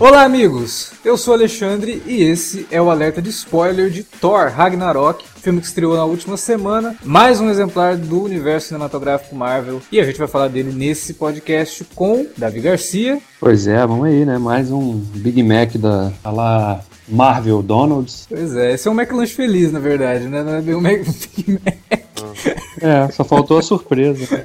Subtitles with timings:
[0.00, 0.92] Olá, amigos!
[1.04, 5.66] Eu sou Alexandre e esse é o alerta de spoiler de Thor Ragnarok, filme que
[5.66, 6.96] estreou na última semana.
[7.04, 11.84] Mais um exemplar do universo cinematográfico Marvel e a gente vai falar dele nesse podcast
[11.94, 13.20] com Davi Garcia.
[13.38, 14.38] Pois é, vamos aí, né?
[14.38, 18.24] Mais um Big Mac da lá Marvel Donald's.
[18.26, 20.42] Pois é, esse é um McLanche feliz, na verdade, né?
[20.42, 22.00] Não é bem um Big Mac.
[22.80, 24.42] É, só faltou a surpresa.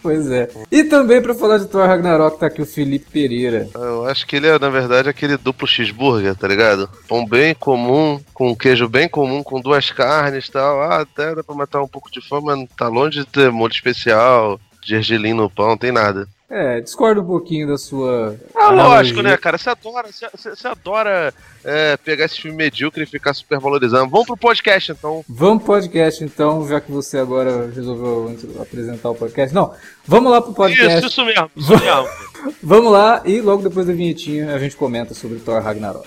[0.00, 0.48] Pois é.
[0.70, 3.68] E também para falar de Thor Ragnarok tá aqui o Felipe Pereira.
[3.74, 6.88] Eu acho que ele é, na verdade, aquele duplo cheeseburger, tá ligado?
[7.08, 10.80] Pão bem comum, com queijo bem comum, com duas carnes e tal.
[10.80, 13.72] Ah, até dá pra matar um pouco de fome, mas tá longe de ter molho
[13.72, 16.28] especial, gergelim no pão, não tem nada.
[16.54, 18.36] É, discordo um pouquinho da sua.
[18.54, 19.56] Ah, lógico, né, cara?
[19.56, 21.32] Você adora, você, você adora
[21.64, 24.10] é, pegar esse filme medíocre e ficar super valorizando.
[24.10, 25.24] Vamos pro podcast, então.
[25.26, 29.54] Vamos pro podcast, então, já que você agora resolveu apresentar o podcast.
[29.54, 29.72] Não,
[30.06, 30.98] vamos lá pro podcast.
[30.98, 32.08] Isso, isso mesmo, isso mesmo.
[32.62, 36.06] vamos lá e logo depois da vinhetinha a gente comenta sobre Thor Ragnarok.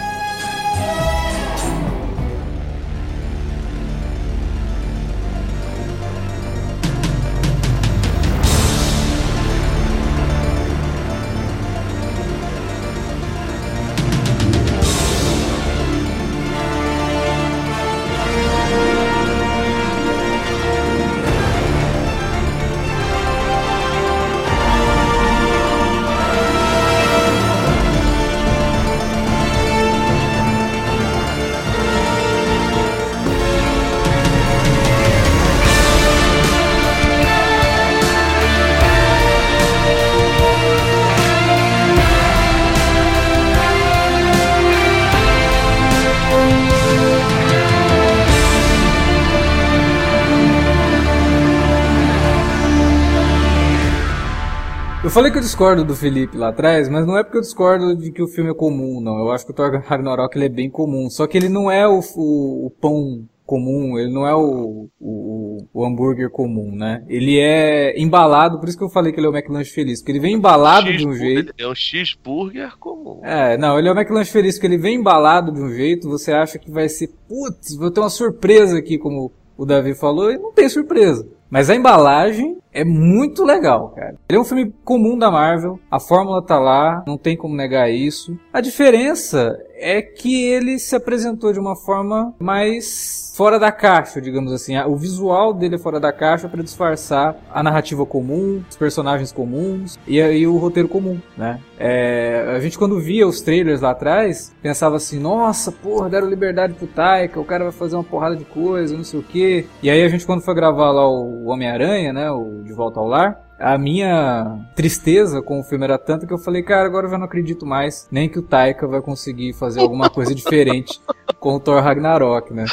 [55.11, 57.97] Eu falei que eu discordo do Felipe lá atrás, mas não é porque eu discordo
[57.97, 59.19] de que o filme é comum, não.
[59.19, 61.09] Eu acho que o Thor Ragnarok ele é bem comum.
[61.09, 65.67] Só que ele não é o, o, o pão comum, ele não é o, o,
[65.73, 67.03] o, hambúrguer comum, né?
[67.09, 70.13] Ele é embalado, por isso que eu falei que ele é o McLanche feliz, porque
[70.13, 71.53] ele vem embalado de um jeito.
[71.57, 73.19] É um cheeseburger comum.
[73.21, 76.31] É, não, ele é o McLanche feliz, porque ele vem embalado de um jeito, você
[76.31, 80.37] acha que vai ser, putz, vou ter uma surpresa aqui, como o Davi falou, e
[80.37, 81.27] não tem surpresa.
[81.51, 84.15] Mas a embalagem é muito legal, cara.
[84.29, 87.91] Ele é um filme comum da Marvel, a fórmula tá lá, não tem como negar
[87.91, 88.39] isso.
[88.53, 94.53] A diferença é que ele se apresentou de uma forma mais fora da caixa, digamos
[94.53, 94.77] assim.
[94.81, 99.97] O visual dele é fora da caixa para disfarçar a narrativa comum, os personagens comuns
[100.07, 101.59] e, e o roteiro comum, né?
[101.79, 106.75] É, a gente quando via os trailers lá atrás, pensava assim, nossa, porra, deram liberdade
[106.75, 109.65] pro Taika, o cara vai fazer uma porrada de coisa, não sei o quê.
[109.81, 113.07] E aí a gente quando foi gravar lá o Homem-Aranha, né, o De Volta ao
[113.07, 117.11] Lar, a minha tristeza com o filme era tanta que eu falei, cara, agora eu
[117.11, 121.01] já não acredito mais nem que o Taika vai conseguir fazer alguma coisa diferente
[121.39, 122.65] com o Thor Ragnarok, né?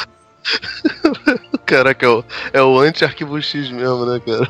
[1.65, 2.23] Caraca, é o,
[2.53, 4.49] é o anti-arquivo X mesmo, né, cara?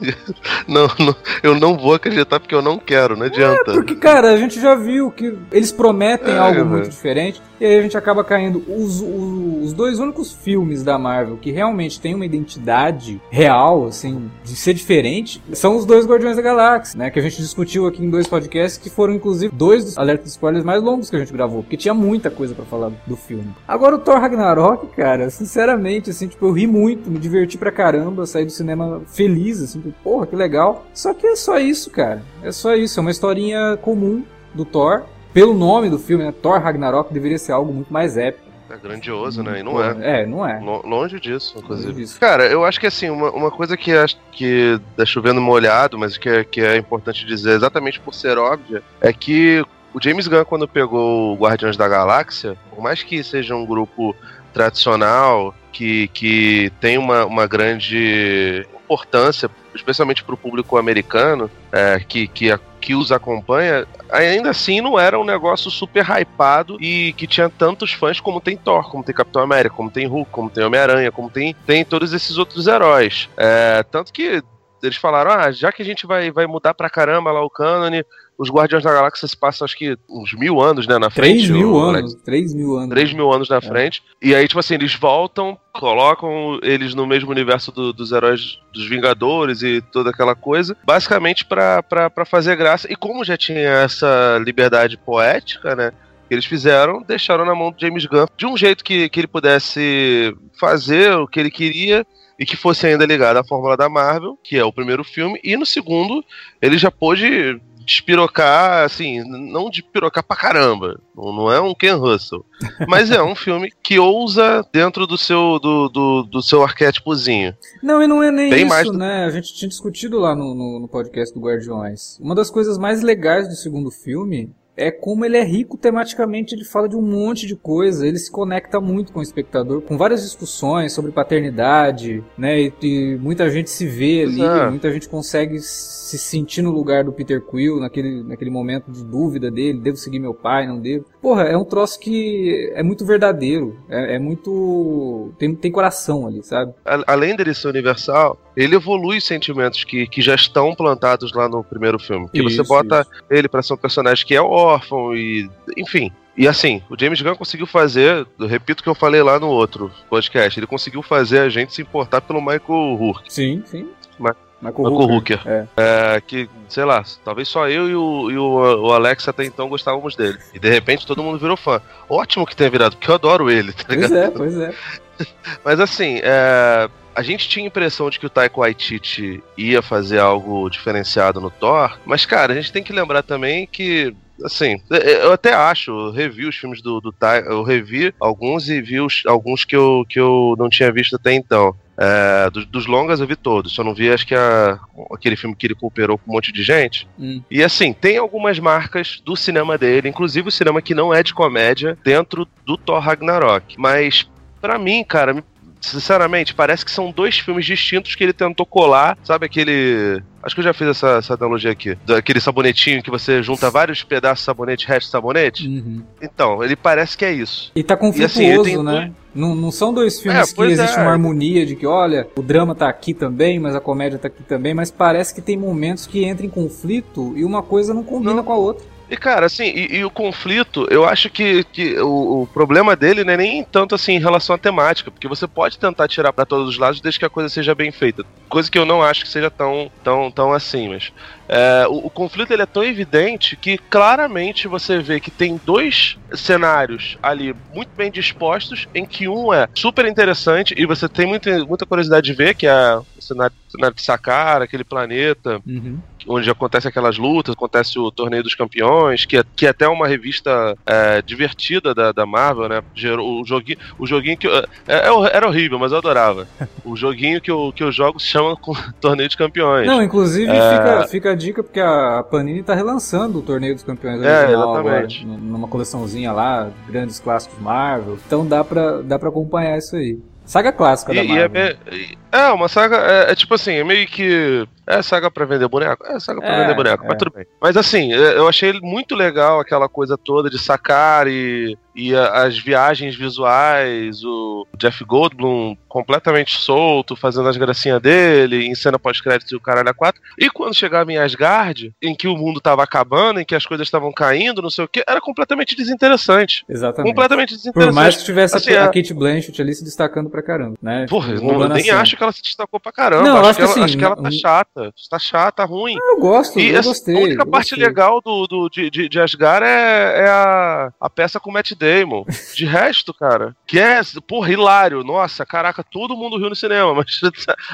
[0.66, 3.70] não, não, eu não vou acreditar porque eu não quero, não adianta.
[3.70, 7.64] É, porque, cara, a gente já viu que eles prometem é, algo muito diferente e
[7.64, 8.62] aí a gente acaba caindo.
[8.68, 14.30] Os, os, os, dois únicos filmes da Marvel que realmente têm uma identidade real, assim,
[14.44, 17.10] de ser diferente, são os dois Guardiões da Galáxia, né?
[17.10, 20.64] Que a gente discutiu aqui em dois podcasts, que foram inclusive dois dos alertas spoilers
[20.64, 23.48] mais longos que a gente gravou, porque tinha muita coisa para falar do filme.
[23.66, 28.26] Agora o Thor Ragnarok, cara, sinceramente, assim, tipo, eu ri muito, me diverti pra caramba,
[28.26, 30.86] saí do cinema feliz, assim, tipo, porra, que legal.
[30.94, 32.22] Só que é só isso, cara.
[32.42, 34.24] É só isso, é uma historinha comum
[34.54, 38.48] do Thor pelo nome do filme, né, Thor Ragnarok deveria ser algo muito mais épico.
[38.70, 39.60] É grandioso, né?
[39.60, 40.22] E não é.
[40.22, 40.60] É, não é.
[40.60, 41.88] Longe disso, inclusive.
[41.88, 42.20] Longe disso.
[42.20, 46.18] Cara, eu acho que assim, uma, uma coisa que acho que tá chovendo molhado, mas
[46.18, 49.64] que é, que é importante dizer exatamente por ser óbvia, é que
[49.94, 54.14] o James Gunn, quando pegou o Guardiões da Galáxia, por mais que seja um grupo
[54.52, 62.28] tradicional, que, que tem uma, uma grande importância, especialmente para o público americano, é, que,
[62.28, 67.26] que, a, que os acompanha, ainda assim não era um negócio super hypado e que
[67.26, 70.64] tinha tantos fãs como tem Thor, como tem Capitão América, como tem Hulk, como tem
[70.64, 73.28] Homem-Aranha, como tem, tem todos esses outros heróis.
[73.36, 74.42] É, tanto que
[74.82, 78.04] eles falaram, ah, já que a gente vai, vai mudar pra caramba lá o cânone,
[78.38, 81.48] os Guardiões da Galáxia se passam acho que uns mil anos, né, na frente.
[81.48, 82.14] 3 mil o- anos.
[82.24, 82.90] 3 mil anos.
[82.90, 84.02] 3 mil anos na frente.
[84.22, 88.88] E aí, tipo assim, eles voltam, colocam eles no mesmo universo do- dos heróis dos
[88.88, 91.82] Vingadores e toda aquela coisa, basicamente pra
[92.24, 92.86] fazer graça.
[92.90, 95.92] E como já tinha essa liberdade poética, né?
[96.28, 99.26] que Eles fizeram, deixaram na mão do James Gunn de um jeito que, que ele
[99.26, 102.06] pudesse fazer o que ele queria
[102.38, 105.56] e que fosse ainda ligado à fórmula da Marvel, que é o primeiro filme, e
[105.56, 106.22] no segundo
[106.60, 107.58] ele já pôde
[107.88, 112.44] despirocar, assim, não de pirocar pra caramba, não, é um Ken Russell,
[112.86, 117.56] mas é um filme que ousa dentro do seu do, do, do seu arquétipozinho.
[117.82, 119.24] Não, e não é nem Bem isso, mais né?
[119.24, 122.18] A gente tinha discutido lá no, no, no podcast do Guardiões.
[122.20, 126.64] Uma das coisas mais legais do segundo filme é como ele é rico tematicamente, ele
[126.64, 130.22] fala de um monte de coisa, ele se conecta muito com o espectador, com várias
[130.22, 132.60] discussões sobre paternidade, né?
[132.60, 134.70] E, e muita gente se vê ali, Exato.
[134.70, 139.50] muita gente consegue se sentir no lugar do Peter Quill, naquele, naquele momento de dúvida
[139.50, 141.04] dele, devo seguir meu pai, não devo.
[141.20, 145.32] Porra, é um troço que é muito verdadeiro, é, é muito...
[145.38, 146.72] Tem, tem coração ali, sabe?
[147.06, 151.98] Além dele ser universal, ele evolui sentimentos que, que já estão plantados lá no primeiro
[151.98, 152.28] filme.
[152.28, 155.50] Que você Isso, bota ele pra ser um personagem que é órfão e.
[155.76, 156.12] enfim.
[156.36, 159.48] E assim, o James Gunn conseguiu fazer, eu repito o que eu falei lá no
[159.48, 163.32] outro podcast, ele conseguiu fazer a gente se importar pelo Michael Hurk.
[163.32, 163.88] Sim, sim.
[164.16, 165.40] Ma- Michael Michael Hooker.
[165.44, 165.66] É.
[165.76, 169.68] É, que, sei lá, talvez só eu e, o, e o, o Alex até então
[169.68, 170.38] gostávamos dele.
[170.54, 171.80] E de repente todo mundo virou fã.
[172.08, 174.10] Ótimo que tenha virado, porque eu adoro ele, tá ligado?
[174.10, 174.74] Pois é, pois é.
[175.64, 176.88] Mas assim, é,
[177.18, 181.50] a gente tinha a impressão de que o Taika Waititi ia fazer algo diferenciado no
[181.50, 186.10] Thor, mas cara, a gente tem que lembrar também que Assim, eu até acho, eu
[186.12, 190.04] revi os filmes do, do Taika, eu revi alguns e vi os, alguns que eu,
[190.08, 191.74] que eu não tinha visto até então.
[192.00, 194.78] É, dos, dos longas eu vi todos, só não vi acho que a,
[195.12, 197.08] aquele filme que ele cooperou com um monte de gente.
[197.18, 197.42] Hum.
[197.50, 201.34] E assim, tem algumas marcas do cinema dele, inclusive o cinema que não é de
[201.34, 203.74] comédia, dentro do Thor Ragnarok.
[203.76, 204.30] Mas,
[204.60, 205.42] pra mim, cara, me-
[205.80, 210.22] sinceramente, parece que são dois filmes distintos que ele tentou colar, sabe aquele.
[210.48, 211.94] Acho que eu já fiz essa, essa analogia aqui.
[212.06, 215.68] Daquele sabonetinho que você junta vários pedaços de sabonete, resto de sabonete.
[215.68, 216.02] Uhum.
[216.22, 217.70] Então, ele parece que é isso.
[217.76, 219.12] E tá E assim, conflituoso, tem né?
[219.34, 221.02] Não, não são dois filmes É, que existe é.
[221.02, 224.42] uma harmonia de que, olha, o drama tá aqui também, mas a comédia tá aqui
[224.42, 228.32] também, mas parece que tem momentos que entra em conflito e uma coisa não combina
[228.32, 228.42] Não.
[228.42, 228.86] com a outra.
[229.10, 233.24] E, cara, assim, e, e o conflito, eu acho que, que o, o problema dele
[233.24, 236.44] não é nem tanto assim em relação à temática, porque você pode tentar tirar pra
[236.44, 238.24] todos os lados desde que a coisa seja bem feita.
[238.48, 241.12] Coisa que eu não acho que seja tão, tão, tão assim, mas.
[241.48, 246.16] É, o, o conflito ele é tão evidente que claramente você vê que tem dois
[246.34, 251.64] cenários ali muito bem dispostos, em que um é super interessante e você tem muita,
[251.64, 255.98] muita curiosidade de ver, que é o cenário, cenário de Sakara, aquele planeta Uhum.
[256.26, 260.06] onde acontece aquelas lutas, acontece o torneio dos campeões, que é, que é até uma
[260.06, 262.82] revista é, divertida da, da Marvel, né?
[262.94, 266.46] Gerou- O joguinho, o joguinho que eu- é, é era horrível, mas eu adorava.
[266.84, 268.56] O joguinho que eu, que eu jogo se chama
[269.00, 269.86] Torneio de Campeões.
[269.86, 274.40] Não, inclusive fica, fica dica porque a Panini tá relançando o Torneio dos Campeões É,
[274.42, 275.22] original exatamente.
[275.24, 278.18] agora, numa coleçãozinha lá, grandes clássicos Marvel.
[278.26, 280.18] Então dá pra, dá pra acompanhar isso aí.
[280.44, 281.76] Saga clássica da E, e é, Marvel.
[281.90, 284.66] me- é uma saga, é, é tipo assim, é meio que.
[284.88, 286.06] É saga pra vender boneco?
[286.06, 287.08] É saga pra É, vender boneco, é.
[287.08, 287.44] mas tudo bem.
[287.60, 292.58] Mas assim, é, eu achei muito legal aquela coisa toda de sacar e, e as
[292.58, 299.56] viagens visuais, o Jeff Goldblum completamente solto, fazendo as gracinhas dele, em cena pós-crédito e
[299.56, 300.20] o caralho a quatro.
[300.38, 303.86] E quando chegava em Asgard, em que o mundo tava acabando, em que as coisas
[303.86, 306.64] estavam caindo, não sei o que, era completamente desinteressante.
[306.68, 307.10] Exatamente.
[307.10, 307.94] Completamente desinteressante.
[307.94, 310.76] Por mais que tivesse Assim, a, a- a Kate Blanchett ali se destacando pra caramba,
[310.80, 311.06] né?
[311.08, 312.00] Porra, eu nem cena.
[312.00, 313.22] acho que ela se destacou pra caramba.
[313.24, 314.77] Não, acho, acho que que ela, assim, acho que ela tá chata.
[315.10, 315.96] Tá chata, ruim.
[316.00, 317.14] Eu gosto, E eu essa- gostei.
[317.16, 317.84] a única parte gostei.
[317.86, 321.72] legal do, do- de, de, de Asgard é, é a, a peça com o Matt
[321.74, 322.24] Damon.
[322.54, 325.02] De resto, cara, que é, porra, hilário.
[325.04, 327.20] Nossa, caraca, todo mundo riu no cinema, mas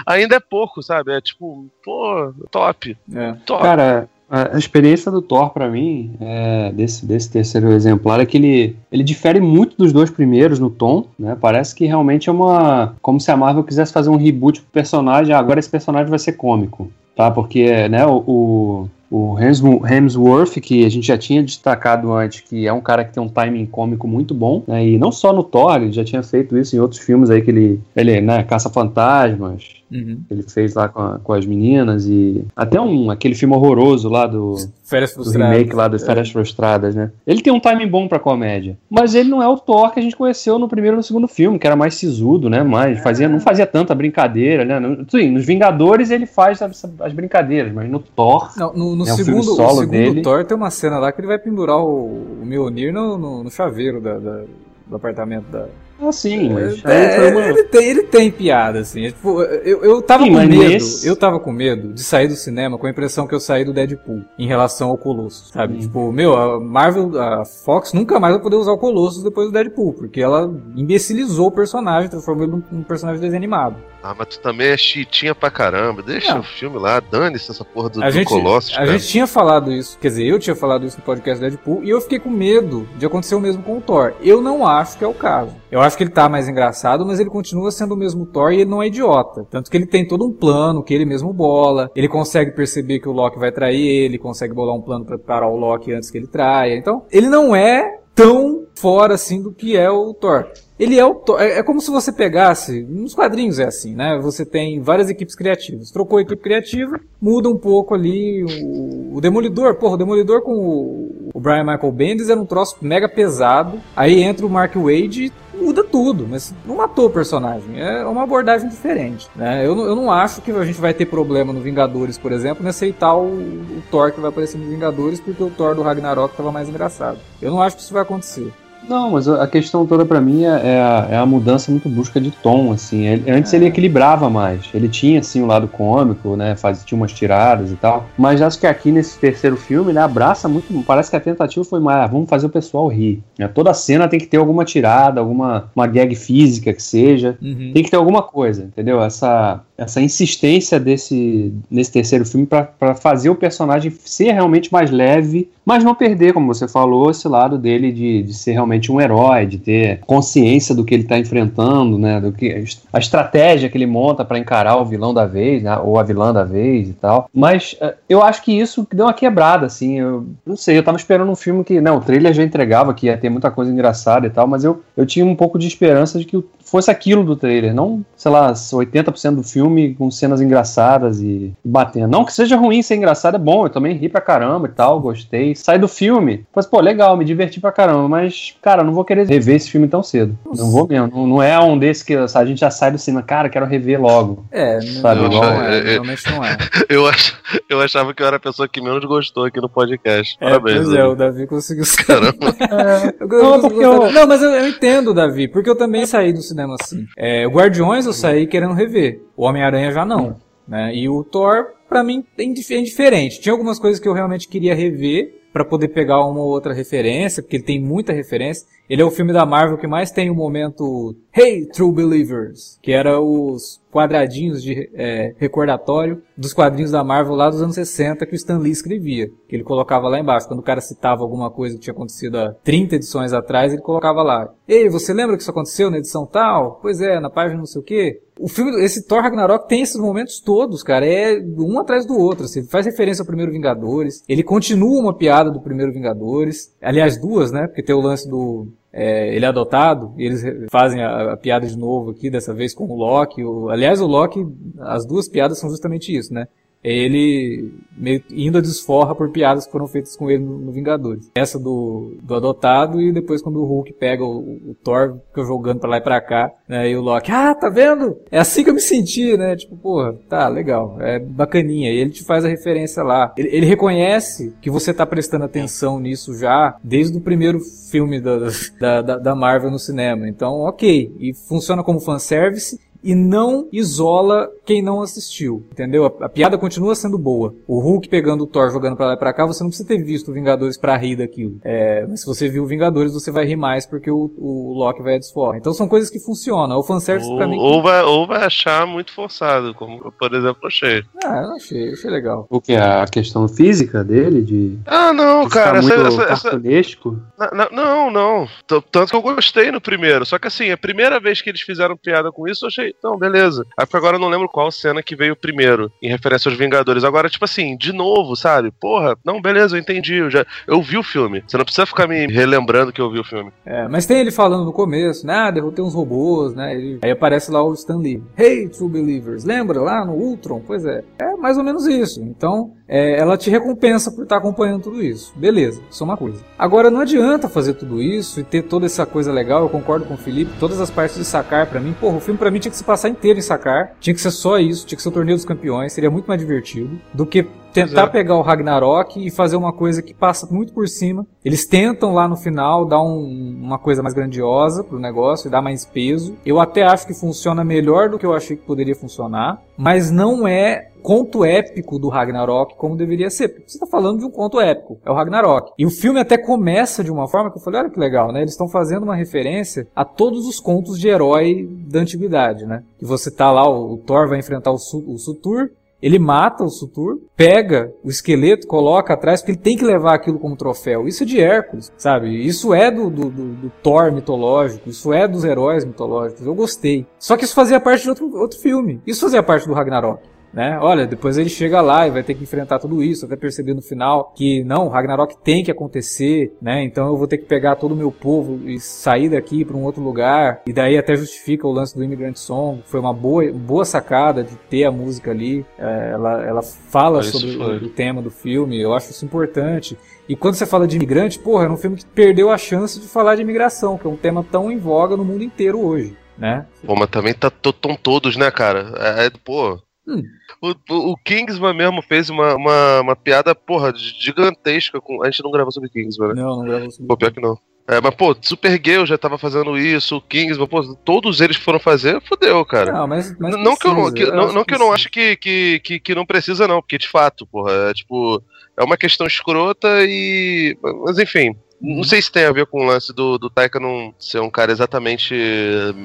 [0.07, 1.13] ainda é pouco, sabe?
[1.13, 2.97] É tipo, pô, top.
[3.15, 3.33] É.
[3.47, 3.63] Top.
[3.63, 8.77] Cara, a experiência do Thor, pra mim, é, desse, desse terceiro exemplar, é que ele,
[8.91, 11.37] ele difere muito dos dois primeiros no tom, né?
[11.41, 12.95] Parece que realmente é uma.
[13.01, 16.19] Como se a Marvel quisesse fazer um reboot pro personagem, ah, agora esse personagem vai
[16.19, 17.31] ser cômico, tá?
[17.31, 18.25] Porque, né, o.
[18.27, 23.13] o o Hemsworth, que a gente já tinha destacado antes, que é um cara que
[23.13, 24.85] tem um timing cômico muito bom, né?
[24.85, 27.49] E não só no Thor, ele já tinha feito isso em outros filmes aí que
[27.49, 30.19] ele, ele né, caça fantasmas, Uhum.
[30.31, 34.27] ele fez lá com, a- com as meninas e até um aquele filme horroroso lá
[34.27, 37.11] do, Férias do remake lá do Férias Frustradas, né?
[37.27, 40.03] Ele tem um timing bom pra comédia, mas ele não é o Thor que a
[40.03, 42.63] gente conheceu no primeiro e no segundo filme, que era mais sisudo, né?
[42.63, 44.79] Mais fazia, não fazia tanta brincadeira, né?
[44.81, 49.07] No- Sim, nos Vingadores ele faz as, as brincadeiras, mas no Thor Não, no, no
[49.09, 50.23] É um filme segundo, solo o segundo dele.
[50.23, 53.51] Thor tem uma cena lá que ele vai pendurar o, o Mjolnir no, no, no
[53.51, 54.43] chaveiro da, da-
[54.87, 55.67] do apartamento da.
[56.09, 59.07] Ah, sim, mas É, aí foi uma- ele, tem, ele tem piada, assim.
[59.07, 60.61] É, tipo, eu, eu tava Sim, com mas medo.
[60.71, 63.65] nesse- Eu tava com medo de sair do cinema com a impressão que eu saí
[63.65, 65.75] do Deadpool em relação ao Colossus, sabe?
[65.75, 65.79] Hum.
[65.81, 69.53] Tipo, meu, a Marvel, a Fox nunca mais vai poder usar o Colossus depois do
[69.53, 73.77] Deadpool, porque ela imbecilizou o personagem, transformou ele num personagem desanimado.
[74.07, 76.03] Ah, mas tu também é chitinha pra caramba.
[76.03, 78.93] Deixa o filme lá, dane-se essa porra do, A do gente, Colossus, a cara.
[78.93, 82.03] gente tinha falado isso, quer dizer, eu tinha falado isso no podcast Deadpool e eu
[82.03, 84.13] fiquei com medo de acontecer o mesmo com o Thor.
[84.21, 85.57] Eu não acho que é o caso.
[85.71, 88.57] Eu acho que ele tá mais engraçado, mas ele continua sendo o mesmo Thor e
[88.61, 89.47] ele não é idiota.
[89.51, 93.09] Tanto que ele tem todo um plano que ele mesmo bola, ele consegue perceber que
[93.09, 96.19] o Loki vai trair ele, consegue bolar um plano pra parar o Loki antes que
[96.19, 96.77] ele traia.
[96.77, 100.47] Então, ele não é tão fora assim do que é o Thor.
[100.79, 101.41] Ele é o Thor.
[101.41, 102.83] É, é como se você pegasse.
[102.83, 104.19] Nos quadrinhos é assim, né?
[104.23, 105.91] Você tem várias equipes criativas.
[105.91, 109.77] Trocou a equipe criativa, muda um pouco ali o, o Demolidor.
[109.77, 111.04] Porra, o Demolidor com o,
[111.35, 113.79] o Brian Michael Bendis era um troço mega pesado.
[113.95, 117.81] Aí entra o Mark Wade e muda tudo, mas não matou o personagem.
[117.81, 119.29] É uma abordagem diferente.
[119.37, 119.67] Né?
[119.67, 122.65] Eu, não- eu não acho que a gente vai ter problema no Vingadores, por exemplo,
[122.65, 126.31] em aceitar o, o Thor que vai aparecer no Vingadores, porque o Thor do Ragnarok
[126.33, 127.19] estava mais engraçado.
[127.43, 128.53] Eu não acho que isso vai acontecer.
[128.89, 132.21] Não, mas a questão toda pra mim é, é a, é a mudança muito brusca
[132.21, 133.07] de tom, assim.
[133.07, 134.69] Ele- antes ele equilibrava mais.
[134.75, 136.55] Ele tinha, assim, o lado cômico, né?
[136.55, 138.07] Faz, tinha umas tiradas e tal.
[138.19, 140.73] Mas acho que aqui nesse terceiro filme ele abraça muito.
[140.87, 143.23] Parece que a tentativa foi mais, ah, vamos fazer o pessoal rir.
[143.39, 143.49] né?
[143.49, 147.39] Toda cena tem que ter alguma tirada, alguma uma gag física que seja.
[147.41, 147.71] Uhum.
[147.73, 149.01] Tem que ter alguma coisa, entendeu?
[149.03, 154.91] Essa, essa insistência desse, nesse terceiro filme pra pra fazer o personagem ser realmente mais
[154.91, 159.01] leve, mas não perder, como você falou, esse lado dele de, de ser realmente um
[159.01, 162.21] herói, de ter consciência do que ele tá enfrentando, né?
[162.21, 165.77] Do que, a estratégia que ele monta pra encarar o vilão da vez, né?
[165.79, 167.29] ou a vilã da vez e tal.
[167.33, 169.99] Mas eh, eu acho que isso deu uma quebrada, assim.
[169.99, 171.81] Eu não sei, eu tava esperando um filme que.
[171.81, 174.83] Não, o trailer já entregava que ia ter muita coisa engraçada e tal, mas eu,
[174.97, 178.33] eu tinha um pouco de esperança de que o fosse aquilo do trailer, não, sei
[178.33, 182.09] lá, 80% do filme com cenas engraçadas e batendo.
[182.09, 184.99] Não que seja ruim ser engraçado, é bom, eu também ri pra caramba e tal,
[184.99, 185.55] gostei.
[185.55, 189.05] Sai do filme, mas pô, legal, me diverti pra caramba, mas, cara, eu não vou
[189.05, 190.37] querer rever esse filme tão cedo.
[190.45, 193.23] Não vou mesmo, não, não é um desses que a gente já sai do cinema,
[193.23, 194.45] cara, quero rever logo.
[194.51, 196.57] É, Sabe, não, igual- não é, é- é- realmente não é.
[196.89, 197.33] Eu, ach...
[197.71, 200.37] eu achava que eu era a pessoa que menos gostou aqui no podcast.
[200.41, 200.85] É, Parabéns.
[200.87, 201.85] pois é, o Davi conseguiu.
[202.05, 202.35] Caramba.
[203.21, 206.05] Eu- Não, eu- porque eu- eu- não, mas eu, eu entendo, Davi, porque eu também
[206.07, 207.05] saí do cinema assim.
[207.17, 209.23] É, o Guardiões eu saí querendo rever.
[209.37, 210.37] O Homem-Aranha já não.
[210.67, 210.95] Né?
[210.97, 213.41] E o Thor, pra mim, é indif- indiferente.
[213.41, 217.43] Tinha algumas coisas que eu realmente queria rever pra poder pegar uma ou outra referência,
[217.43, 218.67] porque ele tem muita referência.
[218.89, 222.93] Ele é o filme da Marvel que mais tem o momento Hey, True Believers, que
[222.93, 228.33] era os quadradinhos de é, recordatório dos quadrinhos da Marvel lá dos anos 60 que
[228.33, 229.31] o Stan Lee escrevia.
[229.49, 230.49] Que ele colocava lá embaixo.
[230.49, 234.23] Quando o cara citava alguma coisa que tinha acontecido há 30 edições atrás, ele colocava
[234.23, 234.53] lá.
[234.67, 236.81] Ei, você lembra que isso aconteceu na edição tal?
[236.83, 238.21] Pois é, na página não sei o quê.
[238.39, 241.07] O filme, esse Thor Ragnarok tem esses momentos todos, cara.
[241.07, 242.47] É um atrás do outro.
[242.47, 244.25] Assim, ele faz referência ao primeiro Vingadores.
[244.29, 246.75] Ele continua uma piada do primeiro Vingadores.
[246.83, 247.69] Aliás, duas, né?
[247.69, 248.67] Porque tem o lance do.
[248.97, 252.73] É, ele é adotado, e eles fazem a, a piada de novo aqui, dessa vez
[252.73, 253.43] com o Loki.
[253.43, 254.47] O, aliás, o Loki,
[254.79, 256.47] as duas piadas são justamente isso, né?
[256.85, 261.31] Ele meio indo a desforra por piadas que foram feitas com ele no, no Vingadores.
[261.35, 264.39] Essa do, do adotado e depois quando o Hulk pega o,
[264.71, 266.91] o Thor, fica jogando pra lá e pra cá, né?
[266.91, 268.19] E o Loki, ah, tá vendo?
[268.31, 269.57] É assim que eu me senti, né?
[269.57, 271.91] Tipo, porra, tá, legal, é bacaninha.
[271.91, 273.33] E ele te faz a referência lá.
[273.37, 278.39] Ele, ele reconhece que você tá prestando atenção nisso já desde o primeiro filme da,
[278.81, 280.29] da, da, da Marvel no cinema.
[280.29, 281.15] Então, ok.
[281.19, 286.07] E funciona como fanservice e não isola quem não assistiu, entendeu?
[286.07, 287.55] A, a piada continua sendo boa.
[287.67, 290.03] O Hulk pegando o Thor jogando pra lá e pra cá, você não precisa ter
[290.03, 291.59] visto o Vingadores pra rir daquilo.
[291.63, 295.03] É, mas se você viu o Vingadores, você vai rir mais porque o, o Loki
[295.03, 295.59] vai a desforra.
[295.59, 296.79] Então são coisas que funcionam.
[296.79, 297.59] O fanservice pra Ou, mim...
[297.59, 301.03] ou vai, ou vai achar muito forçado, como eu, por exemplo, achei.
[301.25, 302.47] Ah, eu achei, achei legal.
[302.49, 302.75] O que?
[302.75, 307.21] A questão física dele, de, Ah, não, de cara, ficar essa, muito essa, essa- cartunesco.
[307.39, 308.47] Na- na- Não, não.
[308.91, 310.25] Tanto que eu gostei no primeiro.
[310.25, 312.94] Só que assim, a primeira vez que eles fizeram piada com isso, eu achei.
[313.03, 313.65] Não, beleza.
[313.79, 317.05] Aí porque agora eu não lembro qual cena que veio primeiro, em referência aos Vingadores.
[317.05, 318.71] Agora, tipo assim, de novo, sabe?
[318.71, 320.15] Porra, não, beleza, eu entendi.
[320.17, 321.43] Eu, já, eu vi o filme.
[321.47, 323.51] Você não precisa ficar me relembrando que eu vi o filme.
[323.65, 325.35] É, mas tem ele falando no começo, né?
[325.35, 326.75] Ah, derrotei uns robôs, né?
[326.75, 328.23] Ele- aí aparece lá o Stan Lee.
[328.39, 329.45] Hey, True Believers.
[329.45, 330.63] Lembra lá no Ultron?
[330.67, 331.05] Pois é.
[331.19, 332.23] É mais ou menos isso.
[332.23, 335.33] Então, é, ela te recompensa por estar acompanhando tudo isso.
[335.37, 336.41] Beleza, isso é uma coisa.
[336.59, 339.63] Agora, não adianta fazer tudo isso e ter toda essa coisa legal.
[339.63, 340.53] Eu concordo com o Felipe.
[340.59, 341.95] Todas as partes de sacar pra mim.
[342.01, 343.95] Porra, o filme pra mim tinha que se passar inteiro em sacar.
[344.01, 344.87] Tinha que ser só isso.
[344.87, 345.93] Tinha que ser o torneio dos campeões.
[345.93, 348.13] Seria muito mais divertido do que tentar Exato.
[348.13, 351.27] pegar o Ragnarok e fazer uma coisa que passa muito por cima.
[351.45, 355.61] Eles tentam lá no final dar um- uma coisa mais grandiosa pro negócio e dar
[355.61, 356.37] mais peso.
[356.47, 360.47] Eu até acho que funciona melhor do que eu achei que poderia funcionar, mas não
[360.47, 363.49] é conto épico do Ragnarok como deveria ser.
[363.51, 365.71] Porque você tá falando de um conto épico, é o Ragnarok.
[365.79, 368.41] E o filme até começa de uma forma que eu falei, olha que legal, né?
[368.41, 372.83] Eles estão fazendo uma referência a todos os contos de herói da antiguidade, né?
[372.99, 375.69] Que você tá lá, o, o Thor vai enfrentar o, Su- o Sutur,
[376.03, 380.39] ele mata o Sutur, pega o esqueleto, coloca atrás, porque ele tem que levar aquilo
[380.39, 381.07] como troféu.
[381.09, 382.29] Isso é de Hércules, sabe?
[382.47, 386.47] Isso é do, do, do- do Thor mitológico, isso é dos heróis mitológicos.
[386.47, 387.07] Eu gostei.
[387.19, 389.01] Só que isso fazia parte de outro, outro filme.
[389.07, 390.21] Isso fazia parte do Ragnarok.
[390.55, 390.79] Né?
[390.81, 393.83] Olha, depois ele chega lá e vai ter que enfrentar tudo isso, até perceber no
[393.83, 396.85] final que não, o Ragnarok tem que acontecer, né?
[396.85, 399.83] Então eu vou ter que pegar todo o meu povo e sair daqui para um
[399.83, 400.63] outro lugar.
[400.65, 402.83] E daí até justifica o lance do Immigrant Song.
[402.87, 405.67] Foi uma boa, boa sacada de ter a música ali.
[405.77, 407.79] É, ela, ela fala Isso sobre foi.
[407.79, 408.81] o, o tema do filme.
[408.81, 409.99] Eu acho isso importante.
[410.29, 413.09] E quando você fala de imigrante, porra, é um filme que perdeu a chance de
[413.09, 416.65] falar de imigração, que é um tema tão em voga no mundo inteiro hoje, né?
[416.87, 418.95] Pô, mas também tá, tão todos, né, cara?
[418.99, 419.79] É, é, pô.
[420.07, 420.23] Hum.
[420.61, 425.23] O, o- Kingsman mesmo fez uma, uma, uma piada, porra, gigantesca com.
[425.23, 426.43] A gente não gravou sobre Kingsman, né?
[426.43, 427.59] Não, não gravou sobre Pô, pior que não.
[427.87, 432.21] É, mas, pô, Supergirl já tava fazendo isso, o Kingsman, pô, todos eles foram fazer,
[432.23, 432.93] fudeu, cara.
[432.93, 435.11] Não, mas, mas não que eu não, que, não, acho não que eu não acho
[435.11, 438.43] que, que, que, que não precisa, não, porque de fato, porra, é tipo,
[438.79, 440.77] é uma questão escrota e.
[441.05, 441.55] Mas enfim.
[441.85, 444.49] Não sei se tem a ver com o lance do, do Taika não ser um
[444.51, 445.35] cara exatamente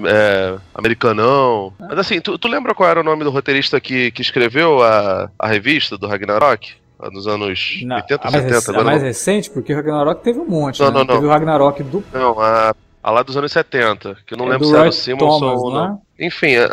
[0.05, 1.73] é, americanão.
[1.79, 1.87] Ah.
[1.89, 5.29] Mas assim, tu, tu lembra qual era o nome do roteirista que, que escreveu a,
[5.39, 6.73] a revista do Ragnarok?
[6.99, 9.71] Ah, Nos anos Não, 80, a mais, 70, rec- a agora mais não- recente, porque
[9.73, 10.93] o Ragnarok teve um monte, Não, né?
[10.93, 11.13] não, não.
[11.15, 14.49] Teve o Ragnarok do, Não, a, a lá dos anos 70, que eu não é
[14.49, 16.01] lembro se era o Simonson Thomas, ou não não.
[16.19, 16.25] é?
[16.25, 16.65] Enfim, a,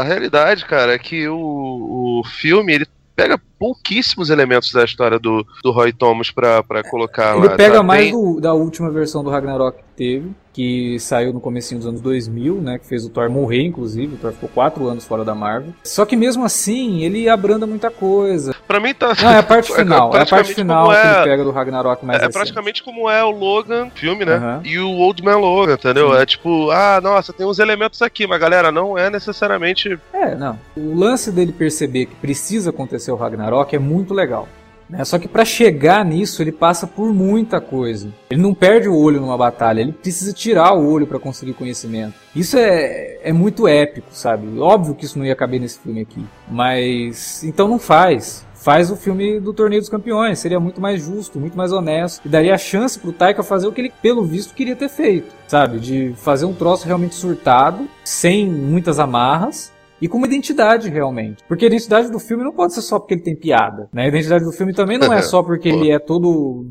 [0.00, 2.86] a realidade, cara, é que o, o filme ele
[3.18, 7.56] pega pouquíssimos elementos da história do, do Roy Thomas pra, pra colocar Ele lá.
[7.56, 7.86] pega sabe?
[7.88, 11.86] mais Tem- do- da última versão do Ragnarok que teve, que saiu no comecinho dos
[11.86, 12.78] anos 2000, né?
[12.78, 14.14] Que fez o Thor morrer, inclusive.
[14.14, 15.72] O Thor ficou quatro anos fora da Marvel.
[15.84, 18.54] Só que mesmo assim, ele abranda muita coisa.
[18.66, 19.12] Pra mim tá.
[19.22, 20.14] Não, é a parte É final.
[20.16, 22.34] É a parte final como que é- ele pega do Ragnarok mais É recente.
[22.34, 24.34] praticamente como é o Logan, filme, né?
[24.34, 24.60] Aham.
[24.64, 26.12] E o Old Man Logan, entendeu?
[26.12, 26.18] Sim.
[26.20, 29.98] É tipo, ah, nossa, tem uns elementos aqui, mas galera, não é necessariamente.
[30.12, 30.58] É, não.
[30.76, 34.48] O lance dele perceber que precisa acontecer o Ragnarok é muito legal.
[34.88, 35.04] Né?
[35.04, 38.08] Só que pra chegar nisso, ele passa por muita coisa.
[38.30, 42.14] Ele não perde o olho numa batalha, ele precisa tirar o olho pra conseguir conhecimento.
[42.34, 44.58] Isso é, é muito épico, sabe?
[44.58, 46.24] Óbvio que isso não ia caber nesse filme aqui.
[46.48, 47.44] Mas.
[47.44, 48.46] Então não faz.
[48.54, 52.28] Faz o filme do Torneio dos Campeões, seria muito mais justo, muito mais honesto, e
[52.28, 55.78] daria a chance pro Taika fazer o que ele, pelo visto, queria ter feito, sabe?
[55.78, 61.42] De fazer um troço realmente surtado, sem muitas amarras, e com uma identidade realmente.
[61.46, 64.04] Porque a identidade do filme não pode ser só porque ele tem piada, né?
[64.04, 66.64] A identidade do filme também não é só porque ele é todo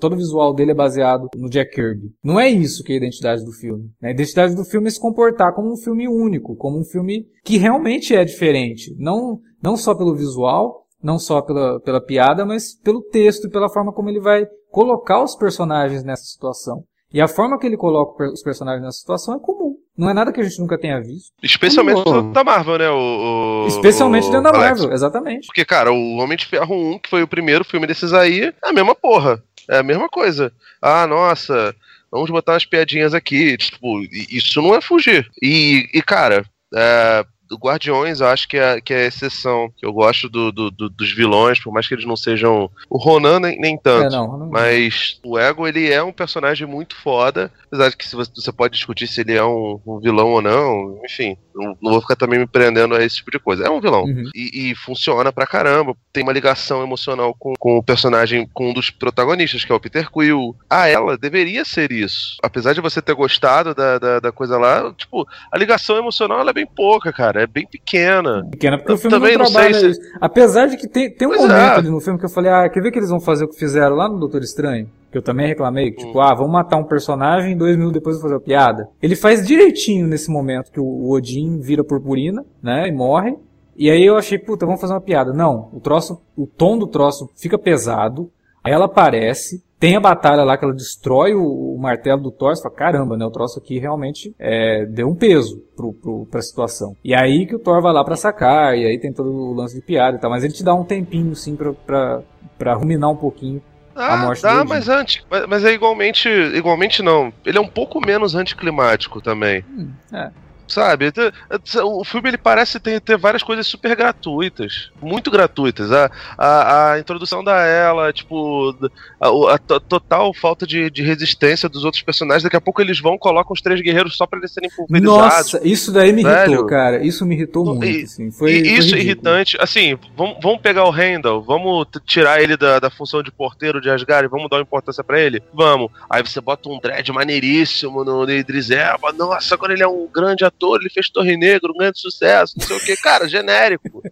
[0.00, 2.12] todo o visual dele é baseado no Jack Kirby.
[2.22, 3.90] Não é isso que é a identidade do filme.
[4.00, 4.08] né?
[4.08, 7.56] A identidade do filme é se comportar como um filme único, como um filme que
[7.56, 13.02] realmente é diferente, não não só pelo visual, não só pela, pela piada, mas pelo
[13.02, 16.84] texto e pela forma como ele vai colocar os personagens nessa situação.
[17.12, 19.73] E a forma que ele coloca os personagens nessa situação é comum.
[19.96, 21.32] Não é nada que a gente nunca tenha visto.
[21.42, 22.22] Especialmente Pô.
[22.22, 22.90] da Marvel, né?
[22.90, 24.80] O, o- Especialmente o dentro da Alex.
[24.80, 25.46] Marvel, exatamente.
[25.46, 28.68] Porque, cara, o Homem de Ferro 1, que foi o primeiro filme desses aí, é
[28.68, 29.42] a mesma porra.
[29.70, 30.52] É a mesma coisa.
[30.82, 31.74] Ah, nossa,
[32.10, 33.56] vamos botar umas piadinhas aqui.
[33.56, 35.28] Tipo, isso não é fugir.
[35.40, 37.24] E, e cara, é,
[37.54, 39.72] do Guardiões, eu acho que é, que é a exceção.
[39.80, 42.70] Eu gosto do, do- do- dos vilões, por mais que eles não sejam.
[42.90, 44.06] O Ronan nem, nem tanto.
[44.14, 47.50] É, não, não- Mas o Ego, ele é um personagem muito foda.
[47.66, 51.00] Apesar de que se você, pode discutir se ele é um, um vilão ou não.
[51.04, 53.64] Enfim, não, não vou ficar também me prendendo a esse tipo de coisa.
[53.66, 54.02] É um vilão.
[54.04, 54.30] Uhum.
[54.34, 55.94] E, e funciona pra caramba.
[56.12, 59.80] Tem uma ligação emocional com, com o personagem, com um dos protagonistas, que é o
[59.80, 60.54] Peter Quill.
[60.68, 62.36] A ela deveria ser isso.
[62.42, 66.50] Apesar de você ter gostado da, da, da coisa lá, tipo, a ligação emocional ela
[66.50, 67.43] é bem pouca, cara.
[67.44, 68.46] É bem pequena.
[68.50, 70.00] Pequena, porque Eu o filme também não não trabalha sei isso.
[70.20, 71.76] Apesar de que tem, tem um Pois momento é.
[71.76, 73.58] ali no filme que eu falei, ah, quer ver que eles vão fazer o que
[73.58, 74.88] fizeram lá no Doutor Estranho?
[75.12, 76.22] Que eu também reclamei, que, tipo, Hum.
[76.22, 78.88] ah, vamos matar um personagem dois minutos depois fazer uma piada.
[79.02, 83.36] Ele faz direitinho nesse momento que o Odin vira purpurina, né, e morre.
[83.76, 85.32] E aí eu achei, puta, vamos fazer uma piada.
[85.32, 88.30] Não, o troço, o tom do troço fica pesado,
[88.64, 92.62] ela aparece, tem a batalha lá que ela destrói o, o martelo do Thor, você
[92.62, 96.96] fala, caramba, né, o troço aqui realmente é, deu um peso pro, pro, pra situação.
[97.04, 99.74] E aí que o Thor vai lá pra sacar, e aí tem todo o lance
[99.74, 102.22] de piada e tal, mas ele te dá um tempinho, sim, pra, pra,
[102.58, 103.62] pra ruminar um pouquinho.
[103.94, 106.28] A Ah, morte do dá, mas, anti, mas, mas é igualmente.
[106.28, 107.32] Igualmente não.
[107.46, 109.64] Ele é um pouco menos anticlimático também.
[109.70, 110.30] Hum, é.
[110.66, 111.12] Sabe?
[111.12, 111.30] Te-
[111.62, 114.90] te- O filme ele parece ter, ter várias coisas super gratuitas.
[115.00, 115.92] Muito gratuitas.
[115.92, 118.74] A, a, a introdução da ela, tipo,
[119.20, 122.42] a, a to- total falta de, de resistência dos outros personagens.
[122.42, 125.22] Daqui a pouco eles vão, colocam os três guerreiros só pra eles serem pulverizados.
[125.52, 126.66] Nossa, isso daí me irritou, Velho.
[126.66, 127.04] cara.
[127.04, 128.30] Isso me irritou muito, e- assim.
[128.30, 129.00] Foi, e foi isso é ridículo.
[129.02, 129.56] irritante.
[129.60, 133.90] Assim, vamos, vamos pegar o Randall, vamos tirar ele da, da função de porteiro de
[133.90, 135.42] Asgard, vamos dar uma importância pra ele?
[135.52, 135.90] Vamos.
[136.08, 139.12] Aí você bota um dread maneiríssimo no Idris Elba.
[139.12, 142.66] Nossa, agora ele é um grande ator, ele fez Torre Negro, um grande sucesso, não
[142.66, 142.96] sei o que.
[142.96, 144.02] Cara, genérico.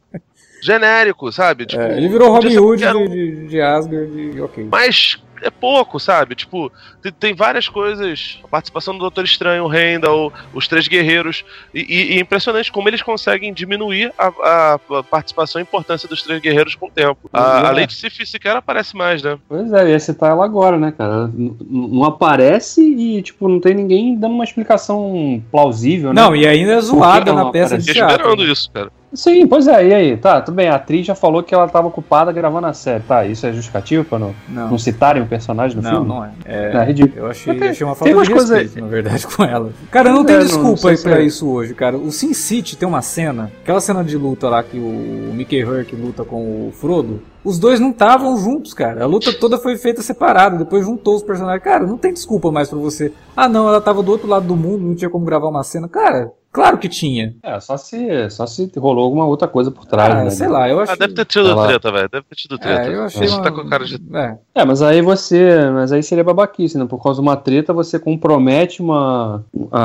[0.63, 1.67] genérico, sabe?
[1.67, 3.09] Tipo, É, ele virou Robin Hood um.
[3.09, 4.69] de, de Asgard e ok.
[4.71, 6.35] Mas é pouco, sabe?
[6.35, 6.71] Tipo,
[7.03, 8.39] tem, tem várias coisas.
[8.45, 11.45] A participação do Doutor Estranho, o Randall, os Três Guerreiros.
[11.75, 16.23] E, e- é impressionante como eles conseguem diminuir a, a- a participação e importância dos
[16.23, 17.29] Três Guerreiros com o tempo.
[17.33, 17.73] A, a É.
[17.73, 19.39] Lady Sif sequer aparece mais, né?
[19.49, 21.31] Pois é, ia citar ela agora, né, cara?
[21.35, 26.23] N- Não aparece e, tipo, não tem ninguém dando uma explicação plausível, né?
[26.23, 28.17] Não, e ainda é zoada na peça de teatro.
[28.17, 28.91] esperando isso, cara.
[29.15, 30.17] Sim, pois é, e aí?
[30.17, 33.03] Tá, tudo bem, a atriz já falou que ela tava ocupada gravando a série.
[33.03, 36.09] Tá, isso é justificativo pra não, não Não, citarem o personagem no não, filme?
[36.09, 36.31] não é.
[36.47, 37.27] É, É ridículo.
[37.27, 39.71] Eu achei, tem- achei uma tem falta umas de respeito, na verdade, com ela.
[39.91, 41.23] Cara, não É, tem não- desculpa não aí pra é.
[41.25, 41.99] isso hoje, cara.
[41.99, 45.95] O Sin City tem uma cena, aquela cena de luta lá que o Mickey Rourke
[45.95, 47.21] luta com o Frodo.
[47.45, 49.03] Os dois não estavam juntos, cara.
[49.03, 51.63] A luta toda foi feita separada, depois juntou os personagens.
[51.63, 53.13] Cara, não tem desculpa mais pra você.
[53.37, 55.89] Ah, não, ela tava do outro lado do mundo, não tinha como gravar uma cena.
[55.89, 57.35] Cara, claro que tinha.
[57.43, 60.31] É, só se, só se rolou alguma outra coisa por trás, Ah, né?
[60.31, 62.09] sei lá, eu acho Ah, deve ter tido Ela- treta, velho.
[62.09, 62.83] Deve ter tido treta.
[62.91, 63.43] É, eu achei Você uma...
[63.43, 63.97] tá com cara de.
[64.15, 65.71] É, É, mas aí você.
[65.73, 66.85] Mas aí seria babaquice, né?
[66.85, 69.45] Por causa de uma treta, você compromete uma.
[69.71, 69.83] A,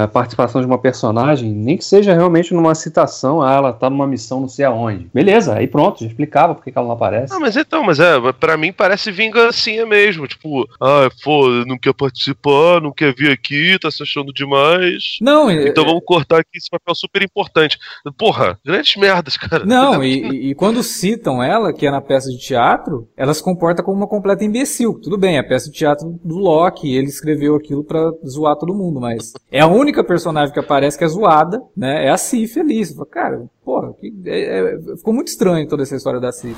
[0.00, 3.90] a- a participação de uma personagem, nem que seja realmente numa citação, ah, ela tá
[3.90, 5.08] numa missão não sei aonde.
[5.12, 7.34] Beleza, aí pronto, já explicava por que ela não aparece.
[7.34, 10.26] Ah, mas então, mas é, pra mim parece vingancinha mesmo.
[10.28, 15.16] Tipo, ah, pô, não quer participar, não quer vir aqui, tá se achando demais.
[15.20, 17.78] Não, é- Então vamos cortar aqui esse papel super importante.
[18.18, 19.64] Porra, grandes merdas, cara.
[19.64, 23.82] Não, e, e- quando citam ela, que é na peça de teatro, ela se comporta
[23.82, 25.00] como uma completa imbecil.
[25.02, 28.74] Tudo bem, é a peça de teatro do Loki, ele escreveu aquilo pra zoar todo
[28.74, 32.06] mundo, mas é a única personagem que aparece que é zoada, né?
[32.06, 32.84] É a Sif ali.
[32.84, 36.56] Você fala, cara, porra, que- é- é- ficou muito estranho toda essa história da Sif.